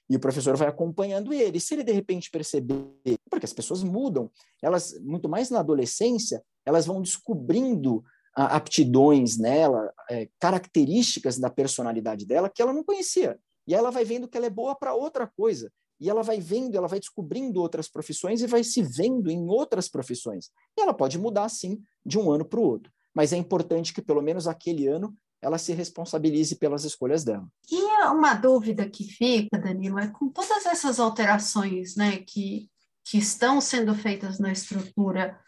E 0.07 0.15
o 0.15 0.19
professor 0.19 0.55
vai 0.57 0.67
acompanhando 0.67 1.33
ele. 1.33 1.59
Se 1.59 1.75
ele 1.75 1.83
de 1.83 1.91
repente 1.93 2.29
perceber, 2.29 2.85
porque 3.29 3.45
as 3.45 3.53
pessoas 3.53 3.83
mudam, 3.83 4.29
elas, 4.61 4.99
muito 5.01 5.29
mais 5.29 5.49
na 5.49 5.59
adolescência, 5.59 6.43
elas 6.65 6.85
vão 6.85 7.01
descobrindo 7.01 8.03
aptidões 8.45 9.37
nela, 9.37 9.91
é, 10.09 10.29
características 10.39 11.37
da 11.37 11.49
personalidade 11.49 12.25
dela 12.25 12.49
que 12.49 12.61
ela 12.61 12.73
não 12.73 12.83
conhecia. 12.83 13.37
E 13.67 13.75
ela 13.75 13.91
vai 13.91 14.05
vendo 14.05 14.27
que 14.27 14.37
ela 14.37 14.47
é 14.47 14.49
boa 14.49 14.75
para 14.75 14.93
outra 14.93 15.27
coisa. 15.27 15.71
E 15.99 16.09
ela 16.09 16.23
vai 16.23 16.39
vendo, 16.39 16.75
ela 16.75 16.87
vai 16.87 16.99
descobrindo 16.99 17.59
outras 17.59 17.89
profissões 17.89 18.41
e 18.41 18.47
vai 18.47 18.63
se 18.63 18.81
vendo 18.81 19.29
em 19.29 19.47
outras 19.49 19.89
profissões. 19.89 20.49
E 20.77 20.81
ela 20.81 20.93
pode 20.93 21.19
mudar, 21.19 21.49
sim, 21.49 21.81
de 22.05 22.17
um 22.17 22.31
ano 22.31 22.45
para 22.45 22.59
o 22.59 22.63
outro. 22.63 22.91
Mas 23.13 23.33
é 23.33 23.37
importante 23.37 23.93
que, 23.93 24.01
pelo 24.01 24.21
menos 24.21 24.47
aquele 24.47 24.87
ano, 24.87 25.13
ela 25.41 25.57
se 25.57 25.73
responsabilize 25.73 26.55
pelas 26.55 26.85
escolhas 26.85 27.23
dela. 27.23 27.47
E 27.69 27.89
uma 28.11 28.33
dúvida 28.33 28.89
que 28.89 29.03
fica, 29.03 29.57
Danilo, 29.57 29.99
é 29.99 30.07
com 30.07 30.29
todas 30.29 30.65
essas 30.65 30.99
alterações 30.99 31.95
né, 31.95 32.17
que, 32.25 32.69
que 33.05 33.17
estão 33.17 33.59
sendo 33.61 33.93
feitas 33.93 34.39
na 34.39 34.51
estrutura 34.51 35.39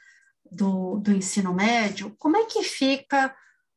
do, 0.51 0.97
do 0.97 1.11
ensino 1.13 1.53
médio, 1.53 2.13
como 2.19 2.35
é 2.35 2.45
que 2.45 2.61
fica 2.63 3.33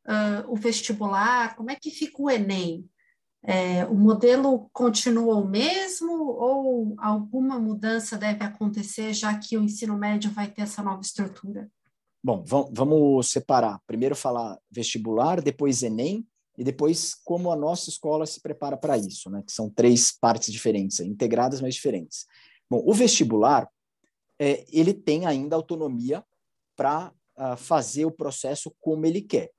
uh, 0.07 0.53
o 0.53 0.57
vestibular, 0.57 1.55
como 1.55 1.71
é 1.71 1.77
que 1.77 1.91
fica 1.91 2.21
o 2.21 2.29
Enem? 2.29 2.89
É, 3.47 3.85
o 3.85 3.95
modelo 3.95 4.71
continua 4.73 5.37
o 5.37 5.47
mesmo 5.47 6.13
ou 6.13 6.95
alguma 6.99 7.59
mudança 7.59 8.17
deve 8.17 8.43
acontecer 8.43 9.13
já 9.13 9.39
que 9.39 9.59
o 9.59 9.63
ensino 9.63 9.99
médio 9.99 10.31
vai 10.31 10.51
ter 10.51 10.63
essa 10.63 10.83
nova 10.83 11.03
estrutura? 11.03 11.71
Bom, 12.23 12.43
vamos 12.73 13.29
separar. 13.29 13.79
Primeiro 13.87 14.17
falar 14.17 14.59
vestibular, 14.71 15.43
depois 15.43 15.83
Enem 15.83 16.27
e 16.57 16.65
depois 16.65 17.15
como 17.23 17.53
a 17.53 17.57
nossa 17.57 17.91
escola 17.91 18.25
se 18.25 18.41
prepara 18.41 18.79
para 18.79 18.97
isso, 18.97 19.29
né? 19.29 19.43
Que 19.47 19.53
são 19.53 19.69
três 19.69 20.11
partes 20.11 20.51
diferentes, 20.51 21.01
integradas, 21.01 21.61
mas 21.61 21.75
diferentes. 21.75 22.25
Bom, 22.71 22.83
o 22.87 22.95
vestibular, 22.95 23.69
é, 24.39 24.65
ele 24.73 24.95
tem 24.95 25.27
ainda 25.27 25.55
autonomia 25.55 26.25
para 26.77 27.09
uh, 27.09 27.13
ah, 27.37 27.57
fazer 27.57 28.05
o 28.05 28.11
processo 28.11 28.75
como 28.81 29.07
ele 29.07 29.23
quer. 29.23 29.51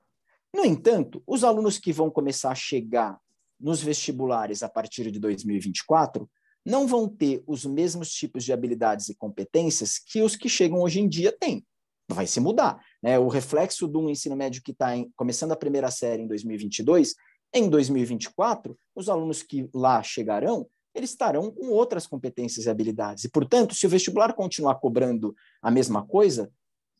No 0.54 0.64
entanto, 0.64 1.22
os 1.26 1.44
alunos 1.44 1.78
que 1.78 1.92
vão 1.92 2.10
começar 2.10 2.50
a 2.50 2.54
chegar 2.54 3.18
nos 3.60 3.82
vestibulares 3.82 4.62
a 4.62 4.68
partir 4.68 5.10
de 5.10 5.18
2024 5.18 6.28
não 6.64 6.86
vão 6.86 7.08
ter 7.08 7.42
os 7.46 7.64
mesmos 7.64 8.10
tipos 8.10 8.44
de 8.44 8.52
habilidades 8.52 9.08
e 9.08 9.14
competências 9.14 9.98
que 9.98 10.20
os 10.22 10.34
que 10.34 10.48
chegam 10.48 10.80
hoje 10.80 11.00
em 11.00 11.08
dia 11.08 11.30
têm 11.32 11.64
vai 12.08 12.26
se 12.26 12.40
mudar. 12.40 12.80
Né? 13.02 13.18
O 13.18 13.28
reflexo 13.28 13.88
de 13.88 13.96
um 13.96 14.08
ensino 14.08 14.36
médio 14.36 14.62
que 14.62 14.72
está 14.72 14.92
começando 15.16 15.52
a 15.52 15.56
primeira 15.56 15.90
série 15.90 16.22
em 16.22 16.26
2022, 16.26 17.14
em 17.52 17.68
2024, 17.68 18.78
os 18.94 19.08
alunos 19.08 19.42
que 19.42 19.68
lá 19.74 20.02
chegarão, 20.02 20.66
eles 20.94 21.10
estarão 21.10 21.50
com 21.50 21.68
outras 21.68 22.06
competências 22.06 22.66
e 22.66 22.70
habilidades. 22.70 23.24
E, 23.24 23.28
portanto, 23.28 23.74
se 23.74 23.86
o 23.86 23.88
vestibular 23.88 24.32
continuar 24.32 24.76
cobrando 24.76 25.34
a 25.60 25.70
mesma 25.70 26.06
coisa, 26.06 26.50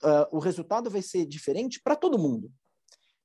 uh, 0.03 0.37
o 0.37 0.39
resultado 0.39 0.91
vai 0.91 1.03
ser 1.03 1.27
diferente 1.27 1.81
para 1.83 1.97
todo 1.97 2.19
mundo. 2.19 2.51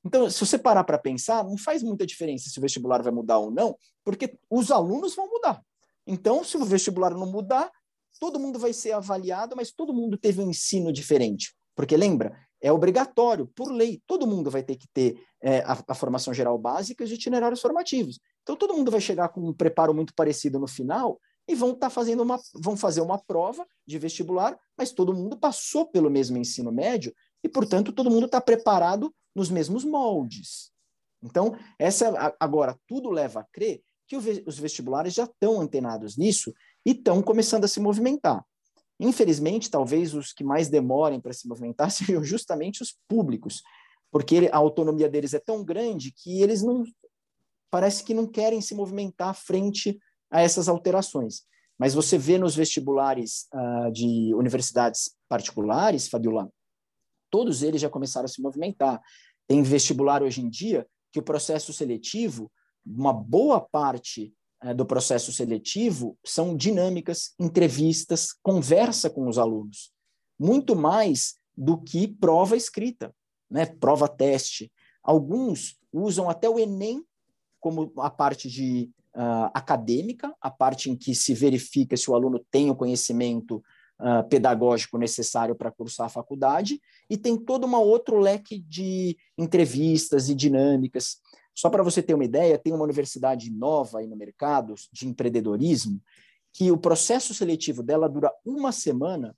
Então, 0.03 0.29
se 0.29 0.39
você 0.39 0.57
parar 0.57 0.83
para 0.83 0.97
pensar, 0.97 1.43
não 1.43 1.57
faz 1.57 1.83
muita 1.83 2.05
diferença 2.05 2.49
se 2.49 2.57
o 2.57 2.61
vestibular 2.61 3.03
vai 3.03 3.11
mudar 3.11 3.37
ou 3.37 3.51
não, 3.51 3.75
porque 4.03 4.37
os 4.49 4.71
alunos 4.71 5.15
vão 5.15 5.27
mudar. 5.27 5.63
Então, 6.07 6.43
se 6.43 6.57
o 6.57 6.65
vestibular 6.65 7.11
não 7.11 7.27
mudar, 7.27 7.71
todo 8.19 8.39
mundo 8.39 8.57
vai 8.57 8.73
ser 8.73 8.93
avaliado, 8.93 9.55
mas 9.55 9.71
todo 9.71 9.93
mundo 9.93 10.17
teve 10.17 10.41
um 10.41 10.49
ensino 10.49 10.91
diferente. 10.91 11.55
Porque 11.75 11.95
lembra, 11.95 12.35
é 12.61 12.71
obrigatório, 12.71 13.47
por 13.55 13.71
lei, 13.71 14.01
todo 14.05 14.27
mundo 14.27 14.51
vai 14.51 14.63
ter 14.63 14.75
que 14.75 14.87
ter 14.93 15.23
é, 15.41 15.59
a, 15.61 15.77
a, 15.87 15.95
formação 15.95 16.33
geral 16.33 16.57
básica 16.57 17.03
e 17.03 17.05
os 17.05 17.11
itinerários 17.11 17.61
formativos. 17.61 18.19
Então 18.43 18.55
todo 18.55 18.73
mundo 18.73 18.91
vai 18.91 19.01
chegar 19.01 19.29
com 19.29 19.41
um 19.41 19.53
preparo 19.53 19.93
muito 19.93 20.13
parecido 20.13 20.59
no 20.59 20.67
final 20.67 21.19
e 21.47 21.55
vão 21.55 21.71
estar 21.71 21.87
tá 21.87 21.89
fazendo 21.89 22.21
uma, 22.21 22.39
vão 22.55 22.77
fazer 22.77 23.01
uma 23.01 23.17
prova 23.17 23.65
de 23.85 23.97
vestibular, 23.97 24.57
mas 24.77 24.91
todo 24.91 25.13
mundo 25.13 25.37
passou 25.37 25.85
pelo 25.85 26.09
mesmo 26.09 26.37
ensino 26.37 26.71
médio 26.71 27.13
e, 27.43 27.49
portanto, 27.49 27.91
todo 27.91 28.11
mundo 28.11 28.25
está 28.25 28.39
preparado 28.39 29.13
nos 29.35 29.49
mesmos 29.49 29.83
moldes. 29.83 30.71
Então, 31.23 31.55
essa 31.77 32.35
agora 32.39 32.77
tudo 32.87 33.09
leva 33.09 33.41
a 33.41 33.43
crer 33.51 33.81
que 34.07 34.17
os 34.17 34.59
vestibulares 34.59 35.13
já 35.13 35.23
estão 35.23 35.61
antenados 35.61 36.17
nisso 36.17 36.53
e 36.85 36.91
estão 36.91 37.21
começando 37.21 37.63
a 37.63 37.67
se 37.67 37.79
movimentar. 37.79 38.43
Infelizmente, 38.99 39.69
talvez 39.69 40.13
os 40.13 40.33
que 40.33 40.43
mais 40.43 40.69
demorem 40.69 41.19
para 41.19 41.33
se 41.33 41.47
movimentar 41.47 41.89
sejam 41.91 42.23
justamente 42.23 42.81
os 42.81 42.97
públicos, 43.07 43.61
porque 44.11 44.49
a 44.51 44.57
autonomia 44.57 45.09
deles 45.09 45.33
é 45.33 45.39
tão 45.39 45.63
grande 45.63 46.11
que 46.11 46.41
eles 46.41 46.61
não 46.61 46.83
parece 47.69 48.03
que 48.03 48.13
não 48.13 48.27
querem 48.27 48.59
se 48.59 48.75
movimentar 48.75 49.33
frente 49.33 49.97
a 50.31 50.41
essas 50.41 50.67
alterações. 50.69 51.43
Mas 51.77 51.93
você 51.93 52.17
vê 52.17 52.37
nos 52.37 52.55
vestibulares 52.55 53.47
uh, 53.53 53.91
de 53.91 54.33
universidades 54.35 55.15
particulares, 55.27 56.07
Fabiola, 56.07 56.49
todos 57.29 57.63
eles 57.63 57.81
já 57.81 57.89
começaram 57.89 58.25
a 58.25 58.29
se 58.29 58.41
movimentar. 58.41 59.01
Tem 59.47 59.61
vestibular 59.63 60.23
hoje 60.23 60.41
em 60.41 60.49
dia 60.49 60.87
que 61.11 61.19
o 61.19 61.23
processo 61.23 61.73
seletivo, 61.73 62.51
uma 62.85 63.11
boa 63.11 63.59
parte 63.59 64.33
é, 64.63 64.73
do 64.73 64.85
processo 64.85 65.31
seletivo 65.31 66.17
são 66.23 66.55
dinâmicas, 66.55 67.33
entrevistas, 67.39 68.33
conversa 68.43 69.09
com 69.09 69.27
os 69.27 69.37
alunos, 69.37 69.91
muito 70.39 70.75
mais 70.75 71.35
do 71.57 71.77
que 71.77 72.07
prova 72.07 72.55
escrita, 72.55 73.13
né? 73.49 73.65
prova 73.65 74.07
teste. 74.07 74.71
Alguns 75.03 75.77
usam 75.91 76.29
até 76.29 76.47
o 76.49 76.59
Enem 76.59 77.03
como 77.59 77.91
a 77.97 78.09
parte 78.09 78.49
de 78.49 78.89
uh, 79.15 79.51
acadêmica, 79.53 80.33
a 80.41 80.49
parte 80.49 80.89
em 80.89 80.95
que 80.95 81.13
se 81.13 81.33
verifica 81.33 81.95
se 81.97 82.09
o 82.09 82.15
aluno 82.15 82.43
tem 82.51 82.69
o 82.69 82.75
conhecimento 82.75 83.63
uh, 83.99 84.27
pedagógico 84.29 84.97
necessário 84.97 85.55
para 85.55 85.71
cursar 85.71 86.07
a 86.07 86.09
faculdade, 86.09 86.81
e 87.09 87.17
tem 87.17 87.37
todo 87.37 87.67
um 87.67 87.75
outro 87.75 88.19
leque 88.19 88.59
de 88.59 89.17
entrevistas 89.37 90.29
e 90.29 90.35
dinâmicas. 90.35 91.17
Só 91.53 91.69
para 91.69 91.83
você 91.83 92.01
ter 92.01 92.13
uma 92.13 92.25
ideia, 92.25 92.57
tem 92.57 92.73
uma 92.73 92.83
universidade 92.83 93.51
nova 93.51 93.99
aí 93.99 94.07
no 94.07 94.15
mercado 94.15 94.75
de 94.91 95.07
empreendedorismo, 95.07 96.01
que 96.53 96.71
o 96.71 96.77
processo 96.77 97.33
seletivo 97.33 97.81
dela 97.81 98.09
dura 98.09 98.31
uma 98.45 98.71
semana 98.71 99.35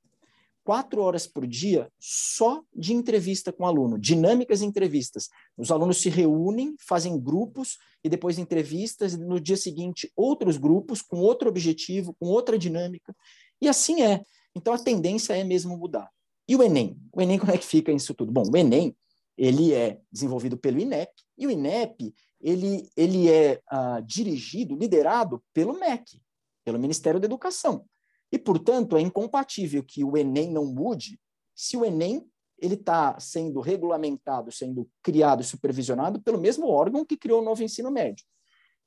quatro 0.63 1.01
horas 1.01 1.27
por 1.27 1.45
dia 1.45 1.91
só 1.99 2.63
de 2.75 2.93
entrevista 2.93 3.51
com 3.51 3.65
aluno, 3.65 3.99
dinâmicas 3.99 4.61
entrevistas. 4.61 5.29
Os 5.57 5.71
alunos 5.71 6.01
se 6.01 6.09
reúnem, 6.09 6.75
fazem 6.79 7.19
grupos 7.19 7.77
e 8.03 8.09
depois 8.09 8.37
entrevistas, 8.37 9.13
e 9.13 9.17
no 9.17 9.39
dia 9.39 9.57
seguinte 9.57 10.11
outros 10.15 10.57
grupos 10.57 11.01
com 11.01 11.17
outro 11.17 11.49
objetivo, 11.49 12.15
com 12.19 12.27
outra 12.27 12.57
dinâmica. 12.57 13.15
E 13.61 13.67
assim 13.67 14.01
é. 14.01 14.23
Então 14.55 14.73
a 14.73 14.79
tendência 14.79 15.35
é 15.35 15.43
mesmo 15.43 15.77
mudar. 15.77 16.09
E 16.47 16.55
o 16.55 16.63
Enem? 16.63 16.97
O 17.11 17.21
Enem 17.21 17.37
como 17.39 17.51
é 17.51 17.57
que 17.57 17.65
fica 17.65 17.91
isso 17.91 18.13
tudo? 18.13 18.31
Bom, 18.31 18.43
o 18.51 18.57
Enem 18.57 18.95
ele 19.37 19.73
é 19.73 19.99
desenvolvido 20.11 20.57
pelo 20.57 20.79
INEP 20.79 21.11
e 21.37 21.47
o 21.47 21.51
INEP 21.51 22.13
ele, 22.39 22.89
ele 22.95 23.29
é 23.29 23.61
uh, 23.71 24.01
dirigido, 24.05 24.75
liderado 24.75 25.41
pelo 25.53 25.79
MEC, 25.79 26.21
pelo 26.63 26.77
Ministério 26.77 27.19
da 27.19 27.25
Educação. 27.25 27.85
E, 28.33 28.39
portanto, 28.39 28.97
é 28.97 29.01
incompatível 29.01 29.83
que 29.83 30.03
o 30.03 30.17
Enem 30.17 30.49
não 30.49 30.65
mude 30.65 31.19
se 31.53 31.77
o 31.77 31.85
Enem 31.85 32.27
ele 32.59 32.73
está 32.73 33.19
sendo 33.19 33.59
regulamentado, 33.59 34.51
sendo 34.51 34.89
criado 35.03 35.43
supervisionado 35.43 36.19
pelo 36.19 36.39
mesmo 36.39 36.67
órgão 36.67 37.05
que 37.05 37.15
criou 37.15 37.41
o 37.41 37.45
novo 37.45 37.61
ensino 37.61 37.91
médio. 37.91 38.25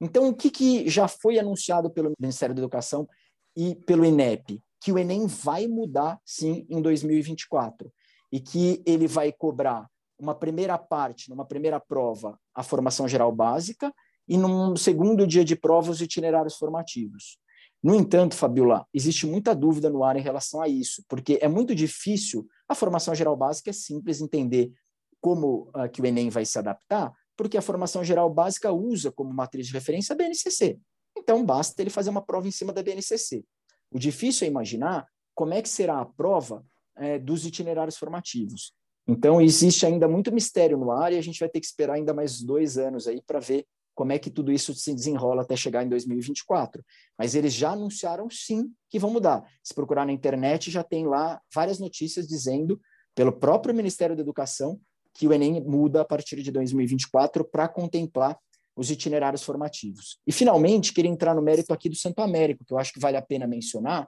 Então, 0.00 0.28
o 0.28 0.34
que, 0.34 0.50
que 0.50 0.88
já 0.88 1.06
foi 1.06 1.38
anunciado 1.38 1.88
pelo 1.88 2.12
Ministério 2.18 2.56
da 2.56 2.60
Educação 2.60 3.08
e 3.56 3.76
pelo 3.76 4.04
INEP? 4.04 4.60
Que 4.80 4.90
o 4.90 4.98
Enem 4.98 5.28
vai 5.28 5.68
mudar, 5.68 6.20
sim, 6.24 6.66
em 6.68 6.82
2024. 6.82 7.88
E 8.32 8.40
que 8.40 8.82
ele 8.84 9.06
vai 9.06 9.30
cobrar 9.30 9.88
uma 10.18 10.34
primeira 10.34 10.76
parte, 10.76 11.30
numa 11.30 11.44
primeira 11.44 11.78
prova, 11.78 12.36
a 12.52 12.64
formação 12.64 13.06
geral 13.06 13.30
básica, 13.30 13.94
e 14.26 14.36
num 14.36 14.74
segundo 14.74 15.24
dia 15.24 15.44
de 15.44 15.54
prova, 15.54 15.92
os 15.92 16.00
itinerários 16.00 16.56
formativos. 16.56 17.38
No 17.82 17.94
entanto, 17.94 18.34
Fabiola, 18.34 18.86
existe 18.92 19.26
muita 19.26 19.54
dúvida 19.54 19.88
no 19.88 20.02
ar 20.02 20.16
em 20.16 20.22
relação 20.22 20.60
a 20.60 20.68
isso, 20.68 21.04
porque 21.08 21.38
é 21.40 21.48
muito 21.48 21.74
difícil. 21.74 22.46
A 22.68 22.74
formação 22.74 23.14
geral 23.14 23.36
básica 23.36 23.70
é 23.70 23.72
simples 23.72 24.20
entender 24.20 24.72
como 25.20 25.70
uh, 25.74 25.88
que 25.92 26.00
o 26.00 26.06
Enem 26.06 26.30
vai 26.30 26.44
se 26.44 26.58
adaptar, 26.58 27.12
porque 27.36 27.56
a 27.56 27.62
formação 27.62 28.02
geral 28.02 28.32
básica 28.32 28.72
usa 28.72 29.12
como 29.12 29.32
matriz 29.32 29.66
de 29.66 29.72
referência 29.72 30.14
a 30.14 30.16
BNCC. 30.16 30.78
Então, 31.16 31.44
basta 31.44 31.80
ele 31.82 31.90
fazer 31.90 32.10
uma 32.10 32.22
prova 32.22 32.48
em 32.48 32.50
cima 32.50 32.72
da 32.72 32.82
BNCC. 32.82 33.44
O 33.90 33.98
difícil 33.98 34.46
é 34.46 34.50
imaginar 34.50 35.06
como 35.34 35.54
é 35.54 35.62
que 35.62 35.68
será 35.68 36.00
a 36.00 36.06
prova 36.06 36.64
é, 36.96 37.18
dos 37.18 37.44
itinerários 37.44 37.96
formativos. 37.96 38.72
Então, 39.06 39.40
existe 39.40 39.86
ainda 39.86 40.08
muito 40.08 40.32
mistério 40.32 40.76
no 40.76 40.90
ar 40.90 41.12
e 41.12 41.18
a 41.18 41.22
gente 41.22 41.38
vai 41.38 41.48
ter 41.48 41.60
que 41.60 41.66
esperar 41.66 41.94
ainda 41.94 42.12
mais 42.12 42.42
dois 42.42 42.76
anos 42.76 43.06
aí 43.06 43.22
para 43.22 43.38
ver 43.38 43.64
como 43.96 44.12
é 44.12 44.18
que 44.18 44.30
tudo 44.30 44.52
isso 44.52 44.74
se 44.74 44.94
desenrola 44.94 45.42
até 45.42 45.56
chegar 45.56 45.82
em 45.82 45.88
2024. 45.88 46.84
Mas 47.18 47.34
eles 47.34 47.52
já 47.52 47.70
anunciaram 47.70 48.28
sim 48.30 48.70
que 48.90 48.98
vão 48.98 49.10
mudar. 49.10 49.42
Se 49.64 49.74
procurar 49.74 50.04
na 50.04 50.12
internet, 50.12 50.70
já 50.70 50.84
tem 50.84 51.06
lá 51.06 51.40
várias 51.52 51.80
notícias 51.80 52.28
dizendo, 52.28 52.78
pelo 53.14 53.32
próprio 53.32 53.74
Ministério 53.74 54.14
da 54.14 54.20
Educação, 54.20 54.78
que 55.14 55.26
o 55.26 55.32
Enem 55.32 55.64
muda 55.64 56.02
a 56.02 56.04
partir 56.04 56.42
de 56.42 56.52
2024 56.52 57.42
para 57.42 57.66
contemplar 57.66 58.38
os 58.76 58.90
itinerários 58.90 59.42
formativos. 59.42 60.18
E, 60.26 60.30
finalmente, 60.30 60.92
queria 60.92 61.10
entrar 61.10 61.34
no 61.34 61.40
mérito 61.40 61.72
aqui 61.72 61.88
do 61.88 61.96
Santo 61.96 62.20
Américo, 62.20 62.66
que 62.66 62.74
eu 62.74 62.78
acho 62.78 62.92
que 62.92 63.00
vale 63.00 63.16
a 63.16 63.22
pena 63.22 63.46
mencionar. 63.46 64.06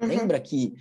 Uhum. 0.00 0.06
Lembra 0.06 0.38
que, 0.38 0.72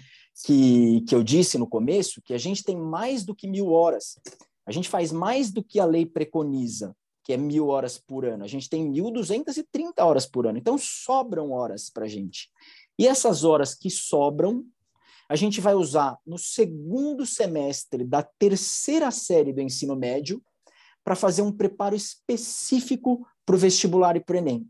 que, 0.45 1.01
que 1.01 1.15
eu 1.15 1.23
disse 1.23 1.57
no 1.57 1.67
começo 1.67 2.21
que 2.21 2.35
a 2.35 2.37
gente 2.37 2.63
tem 2.63 2.77
mais 2.77 3.25
do 3.25 3.33
que 3.33 3.47
mil 3.47 3.71
horas. 3.71 4.19
A 4.67 4.71
gente 4.71 4.87
faz 4.87 5.11
mais 5.11 5.51
do 5.51 5.63
que 5.63 5.79
a 5.79 5.85
lei 5.85 6.05
preconiza 6.05 6.95
que 7.25 7.33
é 7.33 7.37
mil 7.37 7.69
horas 7.69 7.97
por 7.97 8.23
ano. 8.23 8.43
A 8.43 8.47
gente 8.47 8.69
tem 8.69 8.87
1.230 8.87 9.93
horas 9.97 10.27
por 10.27 10.45
ano. 10.45 10.59
Então, 10.59 10.77
sobram 10.77 11.51
horas 11.51 11.89
para 11.89 12.05
a 12.05 12.07
gente. 12.07 12.51
E 12.99 13.07
essas 13.07 13.43
horas 13.43 13.73
que 13.73 13.89
sobram, 13.89 14.63
a 15.27 15.35
gente 15.35 15.59
vai 15.59 15.73
usar 15.73 16.19
no 16.23 16.37
segundo 16.37 17.25
semestre 17.25 18.05
da 18.05 18.21
terceira 18.21 19.09
série 19.09 19.51
do 19.51 19.59
ensino 19.59 19.95
médio 19.95 20.39
para 21.03 21.15
fazer 21.15 21.41
um 21.41 21.51
preparo 21.51 21.95
específico 21.95 23.27
para 23.43 23.55
o 23.55 23.59
vestibular 23.59 24.15
e 24.15 24.23
para 24.23 24.35
o 24.35 24.37
Enem. 24.37 24.69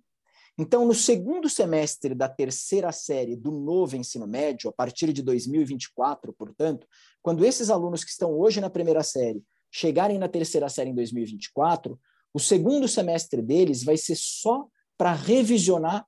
Então, 0.57 0.85
no 0.85 0.93
segundo 0.93 1.49
semestre 1.49 2.15
da 2.15 2.29
terceira 2.29 2.89
série 2.93 3.35
do 3.35 3.51
novo 3.51 3.97
ensino 3.97 4.25
médio, 4.25 4.69
a 4.69 4.73
partir 4.73 5.11
de 5.11 5.21
2024, 5.21 6.31
portanto, 6.31 6.87
quando 7.21 7.43
esses 7.43 7.69
alunos 7.69 8.05
que 8.05 8.11
estão 8.11 8.31
hoje 8.31 8.61
na 8.61 8.69
primeira 8.69 9.03
série 9.03 9.43
chegarem 9.69 10.17
na 10.17 10.29
terceira 10.29 10.69
série 10.69 10.91
em 10.91 10.95
2024, 10.95 11.99
o 12.35 12.39
segundo 12.39 12.85
semestre 12.85 13.41
deles 13.41 13.81
vai 13.81 13.95
ser 13.95 14.17
só 14.17 14.67
para 14.97 15.13
revisionar 15.13 16.05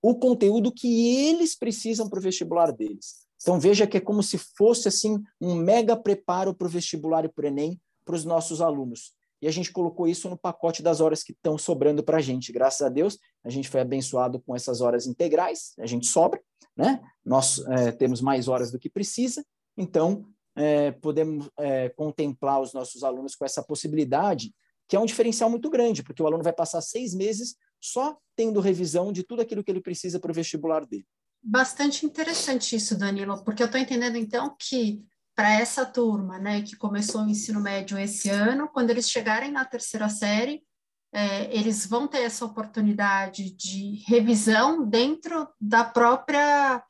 o 0.00 0.14
conteúdo 0.14 0.72
que 0.72 1.18
eles 1.28 1.54
precisam 1.54 2.08
para 2.08 2.18
o 2.18 2.22
vestibular 2.22 2.72
deles. 2.72 3.26
Então 3.42 3.60
veja 3.60 3.86
que 3.86 3.98
é 3.98 4.00
como 4.00 4.22
se 4.22 4.38
fosse 4.38 4.88
assim 4.88 5.22
um 5.38 5.54
mega 5.54 5.94
preparo 5.94 6.54
para 6.54 6.66
o 6.66 6.70
vestibular 6.70 7.26
e 7.26 7.28
para 7.28 7.44
o 7.44 7.48
Enem 7.48 7.78
para 8.06 8.14
os 8.14 8.24
nossos 8.24 8.62
alunos. 8.62 9.12
E 9.42 9.46
a 9.46 9.50
gente 9.50 9.70
colocou 9.70 10.08
isso 10.08 10.30
no 10.30 10.38
pacote 10.38 10.82
das 10.82 10.98
horas 10.98 11.22
que 11.22 11.32
estão 11.32 11.58
sobrando 11.58 12.02
para 12.02 12.16
a 12.16 12.22
gente. 12.22 12.52
Graças 12.52 12.80
a 12.80 12.88
Deus, 12.88 13.18
a 13.44 13.50
gente 13.50 13.68
foi 13.68 13.82
abençoado 13.82 14.40
com 14.40 14.56
essas 14.56 14.80
horas 14.80 15.06
integrais, 15.06 15.74
a 15.78 15.84
gente 15.84 16.06
sobra, 16.06 16.40
né? 16.74 17.02
Nós 17.22 17.58
é, 17.68 17.92
temos 17.92 18.22
mais 18.22 18.48
horas 18.48 18.70
do 18.70 18.78
que 18.78 18.88
precisa, 18.88 19.44
então 19.76 20.24
é, 20.56 20.90
podemos 20.90 21.50
é, 21.58 21.90
contemplar 21.90 22.62
os 22.62 22.72
nossos 22.72 23.04
alunos 23.04 23.34
com 23.34 23.44
essa 23.44 23.62
possibilidade 23.62 24.54
que 24.90 24.96
é 24.96 25.00
um 25.00 25.06
diferencial 25.06 25.48
muito 25.48 25.70
grande, 25.70 26.02
porque 26.02 26.20
o 26.20 26.26
aluno 26.26 26.42
vai 26.42 26.52
passar 26.52 26.80
seis 26.80 27.14
meses 27.14 27.54
só 27.80 28.18
tendo 28.34 28.58
revisão 28.58 29.12
de 29.12 29.22
tudo 29.22 29.40
aquilo 29.40 29.62
que 29.62 29.70
ele 29.70 29.80
precisa 29.80 30.18
para 30.18 30.32
o 30.32 30.34
vestibular 30.34 30.84
dele. 30.84 31.06
Bastante 31.40 32.04
interessante 32.04 32.74
isso, 32.74 32.98
Danilo, 32.98 33.40
porque 33.44 33.62
eu 33.62 33.66
estou 33.66 33.80
entendendo 33.80 34.16
então 34.16 34.52
que 34.58 35.00
para 35.32 35.54
essa 35.60 35.86
turma, 35.86 36.40
né, 36.40 36.62
que 36.62 36.74
começou 36.74 37.22
o 37.22 37.28
ensino 37.28 37.60
médio 37.60 37.96
esse 37.96 38.28
ano, 38.30 38.68
quando 38.68 38.90
eles 38.90 39.08
chegarem 39.08 39.52
na 39.52 39.64
terceira 39.64 40.08
série, 40.08 40.60
é, 41.12 41.56
eles 41.56 41.86
vão 41.86 42.08
ter 42.08 42.22
essa 42.22 42.44
oportunidade 42.44 43.52
de 43.52 44.02
revisão 44.08 44.84
dentro 44.84 45.48
da 45.60 45.84
própria 45.84 46.82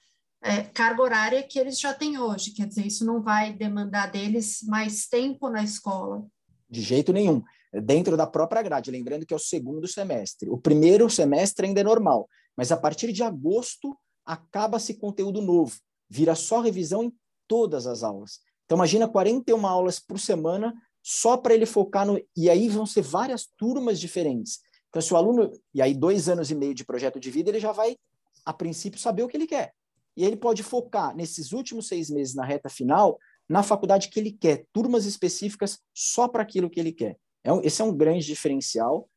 é, 0.42 0.62
carga 0.62 1.02
horária 1.02 1.42
que 1.42 1.58
eles 1.58 1.78
já 1.78 1.92
têm 1.92 2.18
hoje. 2.18 2.52
Quer 2.52 2.66
dizer, 2.66 2.86
isso 2.86 3.04
não 3.04 3.20
vai 3.20 3.52
demandar 3.52 4.10
deles 4.10 4.62
mais 4.62 5.06
tempo 5.06 5.50
na 5.50 5.62
escola. 5.62 6.24
De 6.68 6.80
jeito 6.80 7.12
nenhum 7.12 7.42
dentro 7.72 8.16
da 8.16 8.26
própria 8.26 8.62
grade, 8.62 8.90
lembrando 8.90 9.24
que 9.24 9.32
é 9.32 9.36
o 9.36 9.40
segundo 9.40 9.86
semestre. 9.86 10.50
O 10.50 10.58
primeiro 10.58 11.08
semestre 11.08 11.66
ainda 11.66 11.80
é 11.80 11.84
normal, 11.84 12.28
mas 12.56 12.72
a 12.72 12.76
partir 12.76 13.12
de 13.12 13.22
agosto 13.22 13.96
acaba-se 14.24 14.94
conteúdo 14.94 15.40
novo, 15.40 15.76
vira 16.08 16.34
só 16.34 16.60
revisão 16.60 17.04
em 17.04 17.12
todas 17.46 17.86
as 17.86 18.02
aulas. 18.02 18.40
Então 18.64 18.76
imagina 18.76 19.08
41 19.08 19.66
aulas 19.66 19.98
por 19.98 20.18
semana 20.18 20.74
só 21.02 21.36
para 21.36 21.54
ele 21.54 21.66
focar 21.66 22.06
no 22.06 22.20
e 22.36 22.48
aí 22.50 22.68
vão 22.68 22.86
ser 22.86 23.02
várias 23.02 23.48
turmas 23.56 23.98
diferentes. 23.98 24.60
Então 24.88 25.00
se 25.00 25.12
o 25.12 25.16
aluno 25.16 25.50
e 25.74 25.80
aí 25.80 25.94
dois 25.94 26.28
anos 26.28 26.50
e 26.50 26.54
meio 26.54 26.74
de 26.74 26.84
projeto 26.84 27.18
de 27.18 27.30
vida 27.30 27.50
ele 27.50 27.60
já 27.60 27.72
vai 27.72 27.96
a 28.44 28.52
princípio 28.52 29.00
saber 29.00 29.22
o 29.22 29.28
que 29.28 29.36
ele 29.36 29.46
quer 29.46 29.72
e 30.16 30.24
ele 30.24 30.36
pode 30.36 30.62
focar 30.62 31.14
nesses 31.16 31.52
últimos 31.52 31.88
seis 31.88 32.10
meses 32.10 32.34
na 32.34 32.44
reta 32.44 32.68
final 32.68 33.18
na 33.48 33.64
faculdade 33.64 34.08
que 34.08 34.20
ele 34.20 34.30
quer, 34.30 34.64
turmas 34.72 35.04
específicas 35.06 35.80
só 35.92 36.28
para 36.28 36.40
aquilo 36.40 36.70
que 36.70 36.78
ele 36.78 36.92
quer. 36.92 37.18
É 37.44 37.52
um, 37.52 37.60
esse 37.62 37.80
é 37.80 37.84
um 37.84 37.96
grande 37.96 38.24
diferencial. 38.26 39.08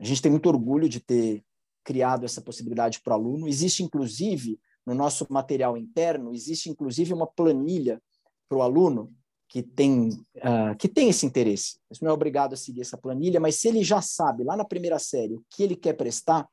A 0.00 0.04
gente 0.04 0.22
tem 0.22 0.30
muito 0.30 0.48
orgulho 0.48 0.88
de 0.88 1.00
ter 1.00 1.44
criado 1.84 2.24
essa 2.24 2.40
possibilidade 2.40 3.00
para 3.00 3.12
o 3.12 3.14
aluno. 3.14 3.48
Existe, 3.48 3.82
inclusive, 3.82 4.58
no 4.86 4.94
nosso 4.94 5.26
material 5.30 5.76
interno, 5.76 6.34
existe, 6.34 6.68
inclusive, 6.68 7.12
uma 7.12 7.26
planilha 7.26 8.00
para 8.48 8.58
o 8.58 8.62
aluno 8.62 9.12
que 9.48 9.62
tem, 9.62 10.08
uh, 10.08 10.76
que 10.78 10.88
tem 10.88 11.10
esse 11.10 11.26
interesse. 11.26 11.78
Você 11.90 12.04
não 12.04 12.10
é 12.10 12.14
obrigado 12.14 12.54
a 12.54 12.56
seguir 12.56 12.80
essa 12.80 12.96
planilha, 12.96 13.38
mas 13.38 13.56
se 13.56 13.68
ele 13.68 13.84
já 13.84 14.00
sabe, 14.00 14.44
lá 14.44 14.56
na 14.56 14.64
primeira 14.64 14.98
série, 14.98 15.34
o 15.34 15.44
que 15.50 15.62
ele 15.62 15.76
quer 15.76 15.92
prestar, 15.92 16.48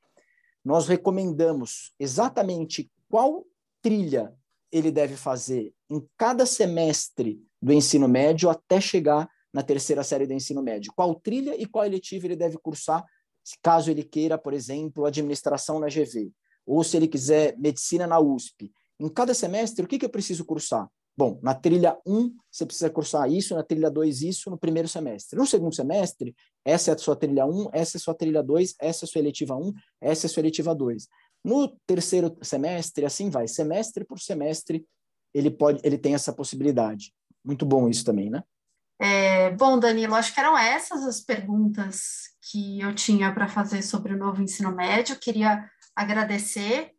nós 0.64 0.88
recomendamos 0.88 1.94
exatamente 1.98 2.92
qual 3.10 3.46
trilha 3.82 4.34
ele 4.72 4.92
deve 4.92 5.16
fazer 5.16 5.74
em 5.90 6.06
cada 6.18 6.46
semestre 6.46 7.42
do 7.62 7.74
ensino 7.74 8.08
médio 8.08 8.50
até 8.50 8.80
chegar 8.80 9.30
na 9.54 9.64
terceira 9.64 10.04
série 10.04 10.28
do 10.28 10.34
ensino 10.34 10.62
médio? 10.62 10.92
Qual 10.96 11.16
trilha 11.16 11.56
e 11.60 11.66
qual 11.66 11.86
eletiva 11.86 12.28
ele 12.28 12.36
deve 12.36 12.58
cursar, 12.58 13.04
caso 13.62 13.90
ele 13.90 14.04
queira, 14.04 14.38
por 14.38 14.54
exemplo, 14.54 15.06
administração 15.06 15.80
na 15.80 15.88
GV, 15.88 16.32
ou 16.66 16.84
se 16.84 16.98
ele 16.98 17.08
quiser 17.08 17.58
medicina 17.58 18.06
na 18.06 18.20
USP. 18.20 18.72
Em 19.00 19.10
cada 19.10 19.34
semestre, 19.34 19.84
o 19.84 19.88
que, 19.88 19.98
que 19.98 20.06
eu 20.06 20.10
preciso 20.10 20.46
cursar? 20.46 20.88
Bom, 21.18 21.40
na 21.42 21.54
trilha 21.54 21.98
1, 22.06 22.34
você 22.50 22.66
precisa 22.66 22.90
cursar 22.90 23.30
isso, 23.30 23.56
na 23.56 23.64
trilha 23.64 23.90
2, 23.90 24.22
isso, 24.22 24.50
no 24.50 24.58
primeiro 24.58 24.88
semestre. 24.88 25.38
No 25.38 25.46
segundo 25.46 25.76
semestre, 25.76 26.34
essa 26.64 26.92
é 26.92 26.94
a 26.94 26.98
sua 26.98 27.16
trilha 27.16 27.46
1, 27.46 27.70
essa 27.74 27.98
é 27.98 28.00
a 28.00 28.02
sua 28.02 28.14
trilha 28.14 28.44
2, 28.44 28.76
essa 28.80 29.04
é 29.04 29.06
a 29.06 29.10
sua 29.10 29.20
eletiva 29.20 29.56
1, 29.56 29.74
essa 30.00 30.26
é 30.26 30.28
a 30.28 30.30
sua 30.30 30.42
eletiva 30.42 30.76
2. 30.76 31.08
No 31.44 31.68
terceiro 31.86 32.38
semestre, 32.42 33.06
assim 33.06 33.30
vai, 33.30 33.48
semestre 33.48 34.06
por 34.06 34.20
semestre, 34.20 34.86
ele 35.34 35.50
pode, 35.50 35.82
ele 35.84 35.98
tem 35.98 36.14
essa 36.14 36.32
possibilidade. 36.32 37.14
Muito 37.44 37.66
bom 37.66 37.90
isso 37.90 38.06
também, 38.06 38.30
né? 38.30 38.44
É, 39.00 39.52
bom, 39.52 39.80
Danilo, 39.80 40.16
acho 40.16 40.34
que 40.34 40.40
eram 40.40 40.58
essas 40.58 41.06
as 41.06 41.22
perguntas 41.22 42.30
que 42.52 42.82
eu 42.82 42.94
tinha 42.94 43.34
para 43.34 43.48
fazer 43.48 43.82
sobre 43.82 44.14
o 44.14 44.18
novo 44.18 44.42
ensino 44.42 44.76
médio. 44.76 45.20
Queria 45.20 45.70
agradecer 45.96 46.92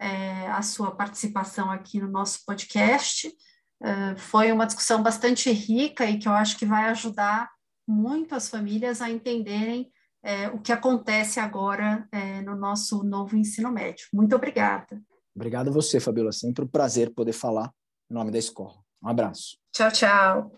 é, 0.00 0.46
a 0.48 0.62
sua 0.62 0.94
participação 0.94 1.70
aqui 1.70 2.00
no 2.00 2.08
nosso 2.08 2.44
podcast. 2.46 3.28
Uh, 3.80 4.18
foi 4.18 4.50
uma 4.50 4.66
discussão 4.66 5.02
bastante 5.02 5.50
rica 5.52 6.04
e 6.04 6.18
que 6.18 6.26
eu 6.26 6.32
acho 6.32 6.58
que 6.58 6.66
vai 6.66 6.88
ajudar 6.90 7.48
muito 7.86 8.34
as 8.34 8.48
famílias 8.48 9.00
a 9.00 9.08
entenderem 9.08 9.90
é, 10.22 10.48
o 10.48 10.58
que 10.58 10.72
acontece 10.72 11.40
agora 11.40 12.06
é, 12.12 12.42
no 12.42 12.56
nosso 12.56 13.02
novo 13.04 13.36
ensino 13.36 13.70
médio. 13.70 14.06
Muito 14.12 14.34
obrigada. 14.34 15.00
Obrigado 15.34 15.68
a 15.68 15.72
você, 15.72 16.00
Fabiola. 16.00 16.32
Sempre 16.32 16.64
um 16.64 16.68
prazer 16.68 17.14
poder 17.14 17.32
falar 17.32 17.72
em 18.10 18.14
nome 18.14 18.30
da 18.30 18.38
escola. 18.38 18.74
Um 19.02 19.08
abraço. 19.08 19.56
Tchau, 19.72 19.90
tchau. 19.92 20.52